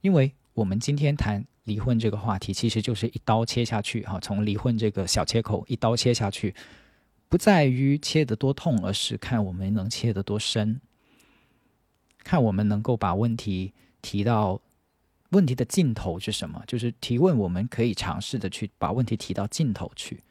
[0.00, 6.54] 因为我们今天谈离婚这个话题，其实就是一刀切下去哈，从离婚这个小切口一刀切下去，
[7.28, 10.80] 不在于切得多痛，而是看我们能切得多深。
[12.24, 14.60] 看我们能够把问题提到
[15.30, 16.62] 问题的尽头是什么？
[16.66, 20.22] 就是提问，我们可以尝试的去把问题提到尽头去。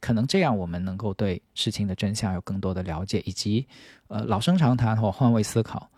[0.00, 3.66] 可能这样，我们能够对事情的真相有更多的了解，以及
[4.08, 5.90] 呃老生常谈或换位思考，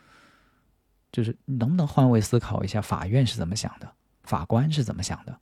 [1.12, 3.88] 就是能不能换位思考一下，法院是怎么想的，
[4.24, 5.32] 法官是怎么想的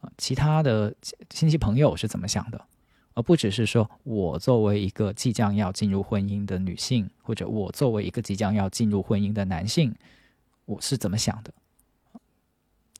[0.00, 0.10] 啊？
[0.16, 0.94] 其他的
[1.28, 2.60] 亲戚朋友是怎么想的？
[3.14, 9.94] 而不只是说，我作为一个即将要进入婚姻的女性，或者我作为一个即将要进入婚姻的男性，
[10.64, 11.52] 我是怎么想的？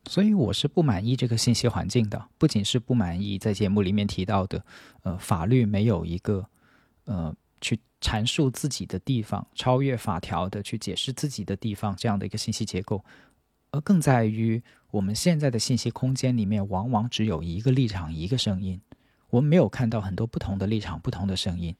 [0.06, 2.28] 所以我是不满意这个信息环境的。
[2.38, 4.64] 不仅是不满意在节目里面提到的，
[5.02, 6.44] 呃，法律没有一个
[7.04, 13.04] 呃去阐述自己的地方，超越法条的去解释自己的地方这样的一个信息结构，
[13.70, 18.80] 而更在于我们现在的信息空间里面，往往只有一个立场，一个声音。
[19.30, 21.74] 我们没有看到很多不同的立场、不同的声音。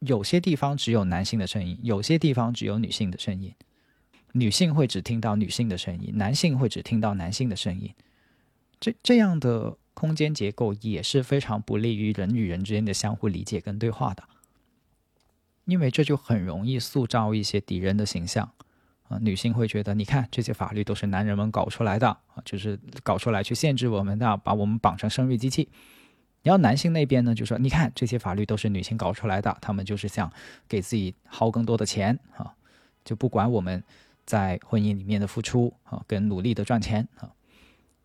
[0.00, 3.54] 有些地方只有男性的声音，有些地方只有女性的声音。
[4.32, 7.92] 女性会只听到女性的声音，男性会只听到男性的声音。
[8.78, 14.24] 这这样的空间结构也是非常不利于人与人之间的相互理解跟对话的，
[15.64, 18.50] 因为这就很容易塑造一些敌人的形象
[19.08, 19.18] 啊。
[19.20, 25.68] 女性会觉得，你看这些法律都是男人们搞出来的啊，就是搞出来去限制我们的，把我们绑成生育机器。
[26.42, 30.32] 然后男性那边呢，就说：“你看这些法律都是女性搞出来的，他们就是想
[30.66, 32.54] 给自己薅更多的钱啊，
[33.04, 33.84] 就不管我们
[34.30, 37.26] 在婚姻里面的付出啊，跟努力的赚钱啊，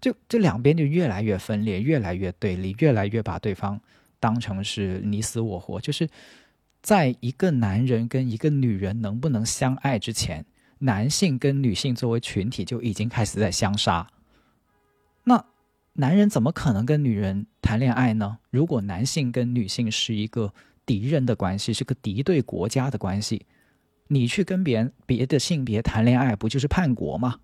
[0.02, 3.80] 就这两边就越来越分裂，越来越对立，越来越把对方
[4.20, 5.80] 当成是你死我活。
[5.80, 6.10] 就是
[6.82, 10.44] 在一个男人跟一个女人能不能相爱之前，
[10.80, 14.08] 男性跟女性作为群体就已经开始在相杀。
[15.24, 15.46] 那。”
[15.98, 18.38] 男人怎么可能跟女人谈恋爱呢？
[18.50, 20.54] 如果男性跟女性是一个
[20.86, 23.46] 敌人的关系，是个敌对国家的关系，
[24.08, 27.40] 你去跟别人别的性别谈恋爱，不就是叛国吗？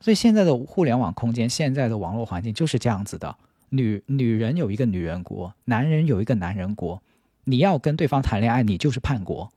[0.00, 3.36] 所以现在的互联网空间，现在的网络环境就是这样子的：
[3.70, 7.02] 女女人有一个女人国，男人有一个男人国，
[7.44, 9.52] 你要跟对方谈恋爱，你就是叛国。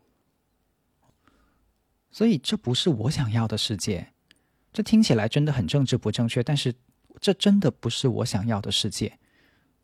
[2.11, 4.09] 所以这不是我想要的世界。
[4.71, 6.73] 这听起来真的很政治不正确，但是。
[7.21, 9.17] 这真的不是我想要的世界，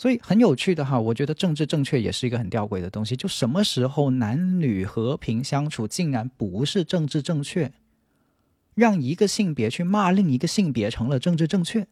[0.01, 0.99] 所以很有趣的哈。
[0.99, 3.15] 我觉得政治正确也是一个很吊诡的东西。
[3.15, 7.71] 就什么时候男女和平相处，竟然不是政治正确？
[8.73, 11.85] 让一个性别去骂另一个性别成了政治正确？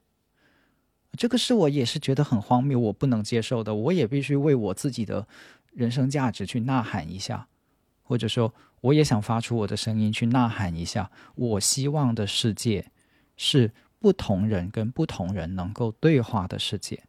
[1.15, 3.75] 这个是我也是觉得很荒谬，我不能接受的。
[3.75, 5.27] 我也必须为我自己的
[5.71, 7.47] 人生价值去呐喊一下，
[8.01, 8.51] 或者说，
[8.81, 11.11] 我也想发出我的声音去呐喊一下。
[11.35, 12.89] 我希望的世界
[13.37, 13.71] 是。
[14.01, 17.03] 不同人跟不同人能够对话的世界，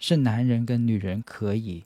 [0.00, 1.84] 是男人跟女人可以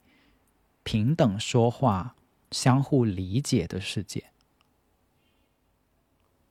[0.82, 2.14] 平等说话、
[2.50, 4.24] 相互理解的世界。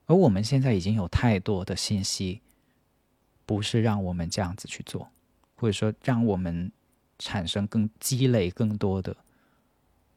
[0.05, 2.41] 而我们现在已经有太多的信息，
[3.45, 5.09] 不是让我们这样子去做，
[5.55, 6.69] 或者说让我们
[7.17, 9.15] 产生更积累更多的，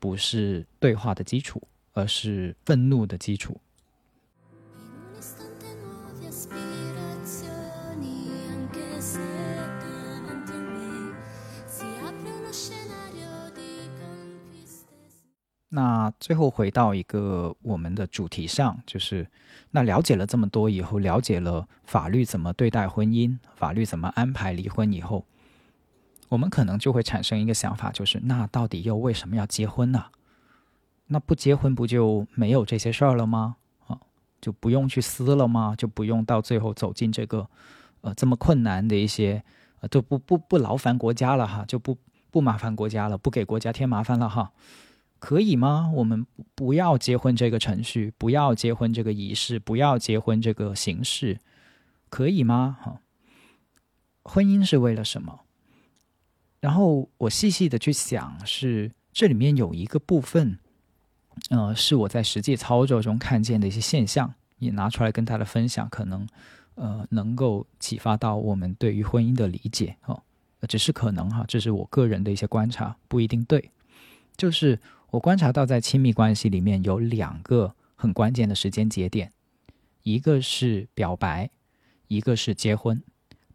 [0.00, 3.60] 不是对话的基础，而是愤怒的基础。
[15.68, 19.28] 那最后回到一个我们的主题上，就是
[19.72, 25.24] 那了解了这么多以后，了解了法律怎么对待婚姻，法律怎么安排离婚以后，
[26.28, 30.06] 我们可能就会产生一个想法，就是那到底又为什么要结婚呢？
[31.08, 33.56] 那不结婚不就没有这些事儿了吗？
[33.88, 33.98] 啊，
[34.40, 35.74] 就不用去撕了吗？
[35.76, 37.48] 就不用到最后走进这个
[38.02, 39.42] 呃这么困难的一些
[39.80, 41.98] 呃就不不不劳烦国家了哈，就不
[42.30, 44.52] 不麻烦国家了，不给国家添麻烦了哈。
[45.18, 45.90] 可以吗？
[45.94, 51.40] 我们不要结婚这个程序，不要结婚这个仪式，不要结婚这个形式，
[52.08, 52.78] 可以吗？
[52.80, 53.00] 哈，
[54.22, 55.40] 婚姻是为了什么？
[56.60, 60.58] 然后我细细的去想，是这里面有一个部分，
[61.50, 66.26] 呃，是我在实际操作中看见的一些现象，也拿出来跟大家分享，可能
[66.74, 69.96] 呃能够启发到我们对于婚姻的理解。
[70.06, 70.22] 哦，
[70.68, 73.70] 只是可能哈，这是我个人的一些观察，不一定对。
[74.36, 74.78] 就是
[75.16, 79.32] 我观察到，在亲密关系里面有两个很关键的时间节点，
[80.02, 81.50] 一个是表白，
[82.08, 83.02] 一个是结婚。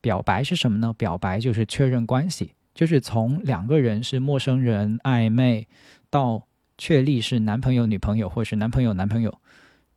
[0.02, 0.92] 表白是什么呢？
[0.98, 5.68] 表白就是确认关系，就是从两个人是陌生人暧昧，
[6.10, 6.48] 到
[6.80, 9.40] 确立是男朋友女朋友或是男朋友男朋友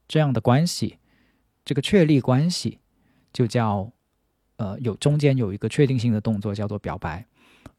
[0.06, 0.98] 这样的关系，
[1.64, 2.80] 这个确立关系
[3.32, 3.90] 就叫。
[4.56, 7.26] 呃，有中间有一个确定性的动作叫做表白，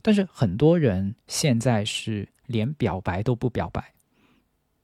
[0.02, 3.94] 但是很多人现在是连表白都不表白，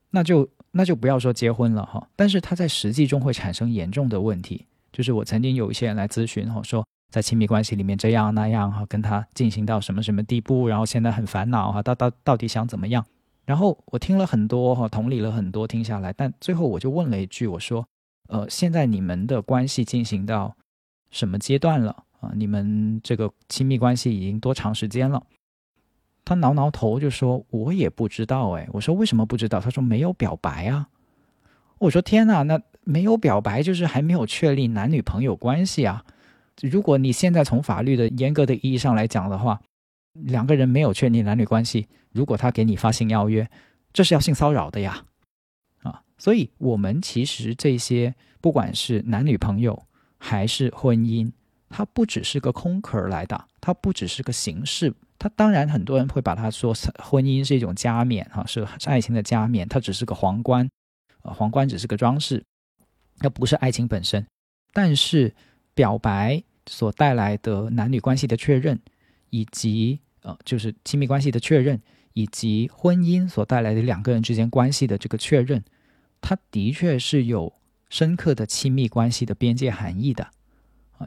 [0.09, 2.07] 那就那就不要说结婚了哈。
[2.16, 13.05] 但是他在实际中会产生严重的问题，就是我曾经有一些人来咨询哈，说在亲密关系里面这样那样哈，跟他进行到什么什么地步，然后现在很烦恼哈，到到到底想怎么样？
[13.45, 17.86] 然后我听了很多哈，同理了很多，听下来，但最后我就问了一句，我说，
[18.30, 20.55] 呃，现在你们的关系进行到。
[21.14, 21.91] 什么阶段了
[22.22, 22.32] 啊？
[22.34, 25.22] 你们这个亲密关系已经多长时间了？
[26.24, 30.88] 他挠挠头就说：“我也不知道。”哎，我说：“为什么不知道？”他说：“没有表白啊。”
[31.80, 36.03] 我说：“天哪，那没有表白就是还没有确立男女朋友关系啊？
[36.61, 39.61] 如果你现在从法律的严格的意义上来讲的话，
[40.13, 43.49] 两个人没有确立男女关系，如果他给你发性邀约，
[43.93, 45.05] 这是要性骚扰的呀！
[45.84, 49.88] 啊，所以我们其实这些不管是男女朋友。
[50.24, 51.32] 还是婚姻，
[51.67, 54.93] 它不只是个空壳来的，它不只是个形式。
[55.22, 60.67] 他当然很多人会把它说婚姻是一种加冕，哈，是爱情的加冕，它只是个皇冠，
[61.22, 62.43] 呃，皇冠只是个装饰，
[63.19, 64.26] 它不是爱情本身。
[64.74, 65.32] 但是
[65.76, 68.80] 表白所带来的男女关系的确认，
[69.30, 71.80] 以及呃，就是亲密关系的确认，
[72.13, 75.63] 以及婚姻所带来的两个人之间关系的这个确认，
[76.19, 77.53] 它的确是有。
[77.91, 80.30] 深刻的亲密关系的边界含义的，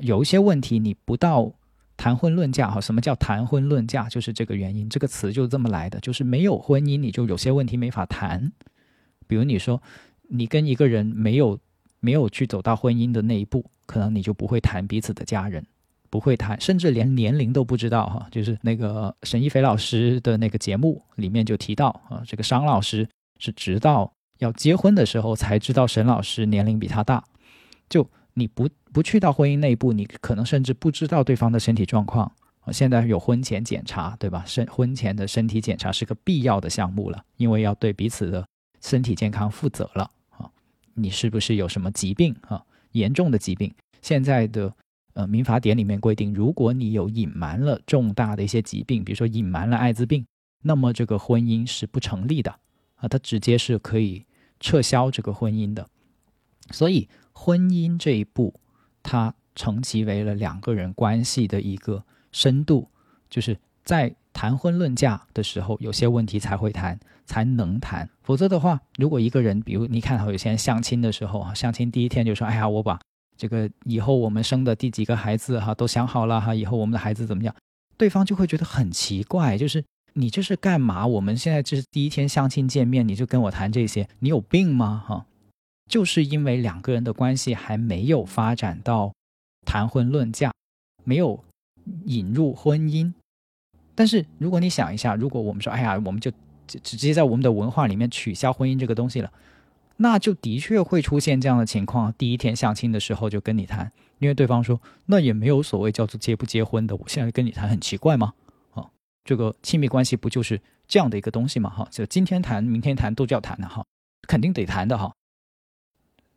[0.03, 1.55] 有一些问题你不到
[1.97, 4.09] 谈婚论嫁哈，什么叫谈婚论嫁？
[4.09, 8.53] 就是这个原因，这个词就这么来的，就是没有婚姻，你就有些问题没法谈。
[9.27, 9.83] 比如你说
[10.29, 11.59] 你跟一个人没有
[12.01, 15.65] 没有去走到婚姻的那一步，可能你就不会谈彼此的家人，
[16.11, 18.27] 不会谈，甚至连年龄都不知道哈。
[18.31, 24.13] 就是那个沈一飞老师的那个节目里面就提到啊，这个商老师是直到。
[24.39, 27.23] 要结婚的时候才知道沈老师年龄比他大，
[27.89, 32.31] 就你不不去到婚姻那一步，你可能甚至不知道对方的身体状况。
[32.73, 34.45] 现在有婚前检查，对吧？
[34.47, 38.47] 身婚前的身体检查是个必要的项目了，因为要对彼此的
[38.81, 40.49] 身体健康负责了啊。
[40.95, 42.65] 你是不是有什么疾病啊？
[42.93, 43.75] 严重的疾病？
[44.01, 44.73] 现在的
[45.15, 50.25] 呃民法典里面规定，如果你有隐瞒了重大的一些疾病，比如说隐瞒了艾滋病，
[50.63, 52.51] 那么这个婚姻是不成立的。
[52.95, 54.25] 啊，它直接是可以
[54.61, 55.87] 撤销这个婚姻的，
[56.71, 58.55] 所以婚姻这一步，
[59.05, 62.03] 它成其为了两个人关系的一个
[62.33, 62.89] 深度，
[63.31, 68.11] 就是在谈婚论嫁的时候，有些问题才会谈，才能谈。
[68.25, 72.99] 否则的话，如果一个人，比如你看到有些人相亲的时候啊，相亲第一天就说：“哎呀，我把
[73.37, 77.55] 这个以后我们生的第几个孩子哈都想好了哈，以后我们的孩子怎么样？”
[77.97, 79.85] 对方就会觉得很奇怪，就是。
[80.17, 81.05] 你这是干嘛？
[81.05, 85.03] 我们现在这是第一天相亲见面，你就跟我谈这些，你有病吗？
[85.05, 85.27] 哈，
[85.91, 89.13] 就是因为两个人的关系还没有发展到
[89.67, 90.53] 谈婚论嫁，
[91.05, 91.43] 没有
[92.07, 93.13] 引入婚姻。
[93.95, 96.33] 但是如果你想一下，如果我们说，哎呀，我们就
[96.67, 99.31] 直接在我们的文化里面取消婚姻这个东西了，
[99.99, 108.33] 那就的确会出现这样的情况：第一天相亲的时候就跟你谈，因为对方说，那也没有所谓叫做结不结婚的，我现在跟你谈很奇怪吗？
[108.73, 108.91] 啊
[109.25, 111.71] 这个亲密关系不就是这样的一个东西嘛？
[111.71, 113.85] 哈，就今天谈，明天谈，都叫谈的哈，
[114.27, 115.13] 肯定得谈的哈。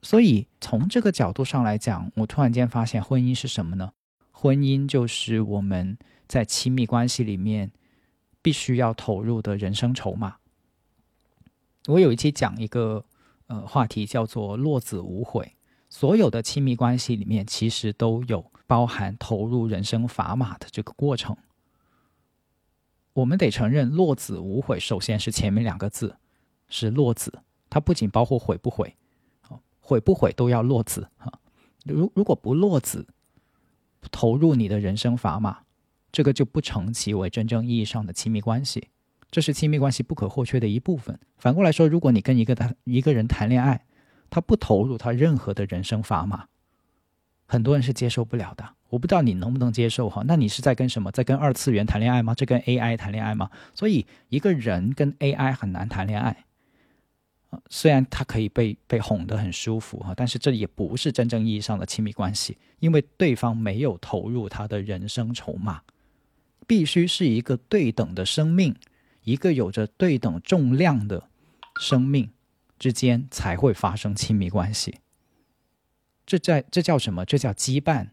[0.02, 3.92] 所以从这个角度上来讲，我突然间发现，婚姻是什么呢？
[4.32, 7.72] 婚姻就是我们在亲密关系里面
[8.42, 10.38] 必须要投入的人生筹码。
[11.88, 13.04] 我有一期讲一个
[13.48, 15.54] 呃话题，叫做“落子无悔”。
[15.90, 21.36] 所有的亲密关系里面，其实都有包含投入人生砝码的这个过程。
[23.14, 26.18] 我们得承认“落子无悔”，首先是前面两个字
[26.68, 27.42] 是“落子”，
[27.72, 28.96] 它不仅包括悔不悔，
[29.88, 31.32] 悔不悔都要落子哈。
[31.86, 33.08] 如如果不落子，
[34.12, 35.60] 投入你的人生砝码，
[36.12, 38.90] 这个就不成其为真正意义上的亲密关系，
[39.32, 41.18] 这是亲密关系不可或缺的一部分。
[41.38, 43.86] 反过来说，如果你跟一个他一个人谈恋爱，
[44.30, 46.48] 他不投入他任何的人生砝码，
[47.46, 48.68] 很多人是接受不了的。
[48.90, 50.24] 我不知道你能不能接受哈？
[50.26, 51.10] 那你是在跟什么？
[51.12, 52.34] 在跟二次元谈恋爱吗？
[52.34, 53.50] 在跟 AI 谈恋爱吗？
[53.74, 56.46] 所以一个人跟 AI 很难谈恋爱
[57.70, 65.82] 虽然他可以被被哄得很舒服哈，但是这也不是真正意义上的亲密关系，因为对方没有投入他的人生筹码，
[66.68, 68.76] 必须是一个对等的生命，
[69.24, 71.30] 一个有着对等重量的
[71.80, 72.30] 生命
[72.78, 75.00] 之间才会发生亲密关系。
[76.26, 77.26] 这在这叫什么？
[77.26, 78.10] 这叫羁绊。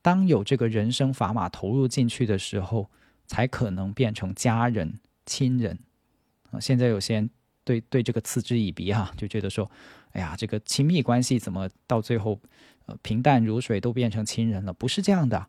[0.00, 2.88] 当有这个人生砝码投入进去的时候，
[3.26, 5.80] 才可能变成家人、亲人。
[6.50, 7.28] 啊，现在有些
[7.68, 9.70] 对对这个嗤之以鼻哈，就觉得说，
[10.12, 12.40] 哎呀，这个亲密关系怎么到最后，
[12.86, 14.72] 呃，平淡如水都变成亲人了？
[14.72, 15.48] 不是这样的，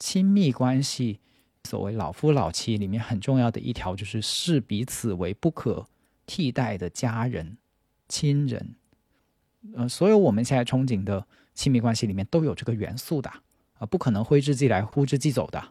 [0.00, 1.20] 亲密关系。
[1.62, 5.86] 所谓老夫老妻里面很重要的一条，就是视彼此为不可
[6.26, 7.56] 替代的家人、
[8.08, 8.74] 亲人。
[9.76, 13.30] 呃，所有我们现在憧憬的亲密关系里面都有这个元素的
[13.78, 15.62] 啊，不可能挥之即来呼之即走的，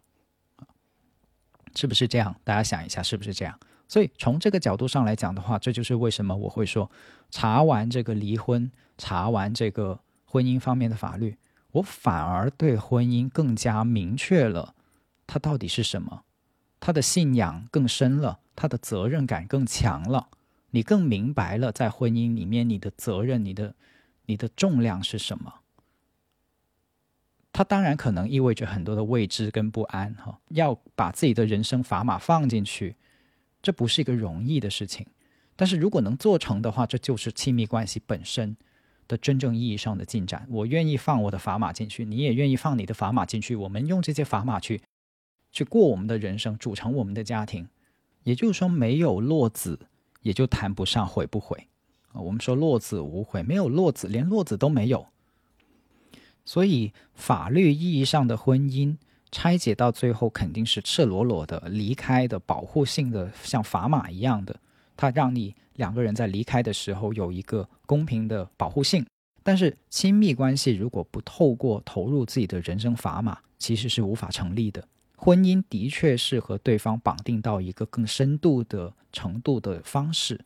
[1.76, 2.34] 是不是这样？
[2.46, 3.60] 大家想一下，是不是这样？
[3.92, 6.89] 所以从这个角度上来讲的话，这就是为什么我会说，
[7.30, 11.36] 查完这个离婚，查完这个婚姻方面的法律，
[11.72, 14.76] 我反而对婚姻更加明确了。
[15.28, 16.24] 它到底是什么？
[16.80, 20.30] 他的信仰更深了，他的责任感更强了。
[20.70, 23.76] 你更明白了，在婚姻里面，你的责任、你的、
[24.28, 25.56] 你的重量是什么？
[27.52, 30.39] 他当然可能意味着很多的未知跟不安，哈。
[30.48, 32.96] 要把自己的人生砝码放进去，
[33.62, 35.05] 这不是一个容易的事情。
[35.55, 38.55] 但是如果能做成的话，这就是亲密关系本身
[39.07, 40.47] 的真正意义上的进展。
[40.49, 44.82] 我愿意放我的砝码进去，你也愿意放你的砝码进去，我们用这些砝码去。
[45.51, 47.68] 去过我们的人生，组成我们的家庭，
[48.24, 49.78] 也就是说，没有落子，
[50.22, 51.68] 也就谈不上悔不悔
[52.14, 52.22] 啊。
[52.22, 55.07] 我们说落子无悔，没有落子，连落子都没有。
[56.45, 58.95] 所以，法律意义上的婚姻
[59.32, 64.60] 拆解到最后，肯定是赤裸裸的离开的，保护性的，像砝码一样的，
[64.98, 69.06] 它让你两个人在离开的时候有一个公平的保护性。
[69.44, 74.88] 但是，亲密关系如果不透过投入自己的人生砝码，其实是无法成立的。
[75.16, 80.40] 婚姻的确是和对方绑定到一个更深度的程度的方式，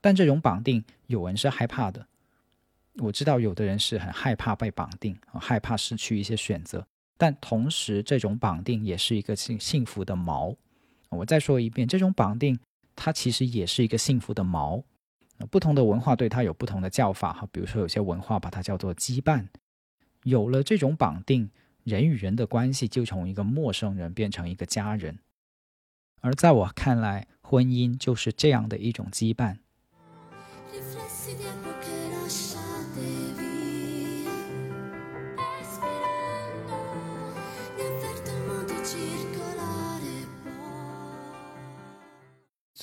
[0.00, 2.06] 但这种绑定有人是害怕的。
[2.98, 6.86] 我知道有的人是很害怕被绑定，害怕失去一些选择，
[7.22, 10.56] 但同时这种绑定也是一个幸幸福的锚。
[11.08, 12.58] 我再说一遍，这种绑定
[12.96, 14.82] 它其实也是一个幸福的锚。
[15.48, 19.46] 不同的文化对它有不同的叫法哈，比如说有些文化把它叫做羁绊。
[20.24, 21.48] 有了这种绑定。
[21.84, 25.18] 人与人的关系就从一个陌生人变成一个家人，
[26.20, 29.58] 而在我看来，婚姻就是这样的一种羁绊。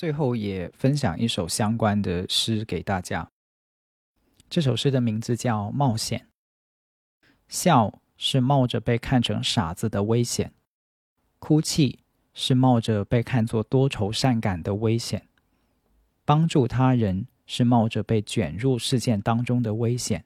[0.00, 3.30] 最后也分享一首相关的诗给大家。
[4.48, 6.26] 这首诗的名字叫《冒险》，
[7.48, 8.00] 笑。
[8.16, 10.52] 是冒着被看成傻子的危险，
[11.38, 11.98] 哭泣
[12.32, 15.26] 是冒着被看作多愁善感的危险，
[16.24, 20.24] 帮助他人是冒着被卷入事件当中的危险，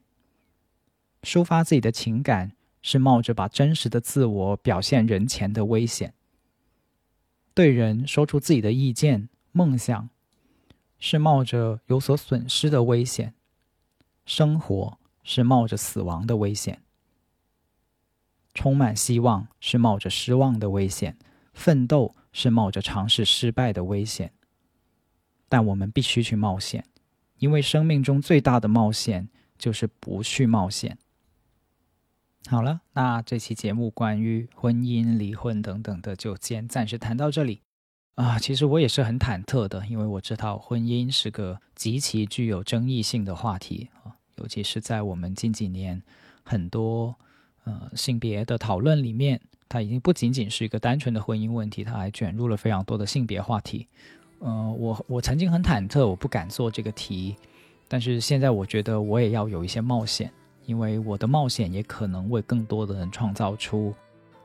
[1.23, 6.13] 抒发自己的情感是冒着把真实的自我表现人前的危险，
[7.53, 10.09] 对人说出自己的意见、梦想
[10.99, 13.33] 是冒着有所损失的危险，
[14.25, 16.81] 生活是冒着死亡的危险。
[18.53, 21.17] 充满希望是冒着失望的危险，
[21.53, 24.33] 奋斗是冒着尝试失败的危险。
[25.47, 26.83] 但我们必须去冒险，
[27.37, 30.97] 因为生命中最大的冒险就是不去冒险。
[32.47, 37.61] 好了，那这期节目关于婚姻、离婚等等的，就先暂时谈到这里。
[38.15, 46.01] 啊，其实我也是很忐忑的，因为我知道婚姻是个极其具有争议性的话题啊，尤其是在我们近几年
[46.43, 47.15] 很多。
[47.67, 53.87] 呃，性别的讨论里面，它已经不仅仅是一个单纯的婚姻问题，它还卷入了非常多的性别话题。
[54.37, 57.35] 呃，我我曾经很忐忑，我不敢做这个题，
[57.87, 60.31] 但是现在我觉得我也要有一些冒险，
[60.67, 63.95] 因为我的冒险也可能为更多的人创造出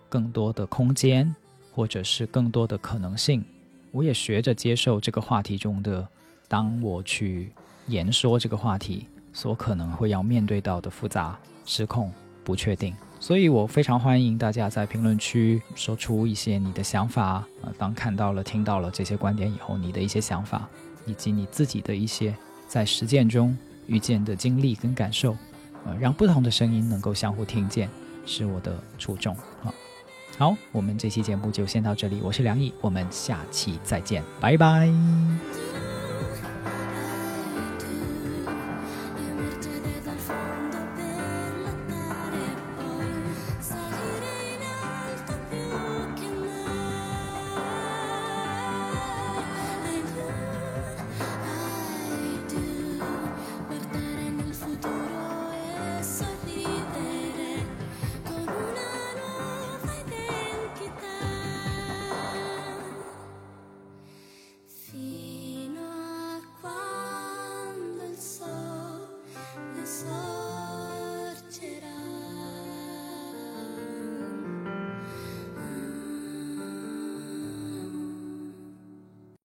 [0.08, 1.36] 更多的空间，
[1.74, 3.44] 或者是更多的可能性。
[3.92, 6.06] 我也学着接受这个话题中的，
[6.48, 7.52] 当我去
[7.86, 12.12] 言说这个话题所可能会要面对到的复杂、失控、
[12.44, 12.94] 不确定。
[13.18, 17.70] 所以，我非常欢迎大家在评论区说出一些你的想法呃。
[17.76, 20.66] 当看到了、听到了这些观点以后，你的一些想法，
[21.04, 22.34] 以及你自己的一些
[22.66, 23.54] 在实践中
[23.86, 25.36] 遇见的经历跟感受，
[25.84, 27.90] 呃，让不同的声音能够相互听见，
[28.24, 29.74] 是我的初衷啊。
[30.38, 34.90] 好，我们这期节目就先到这里，我是梁毅，我们下期再见，拜拜。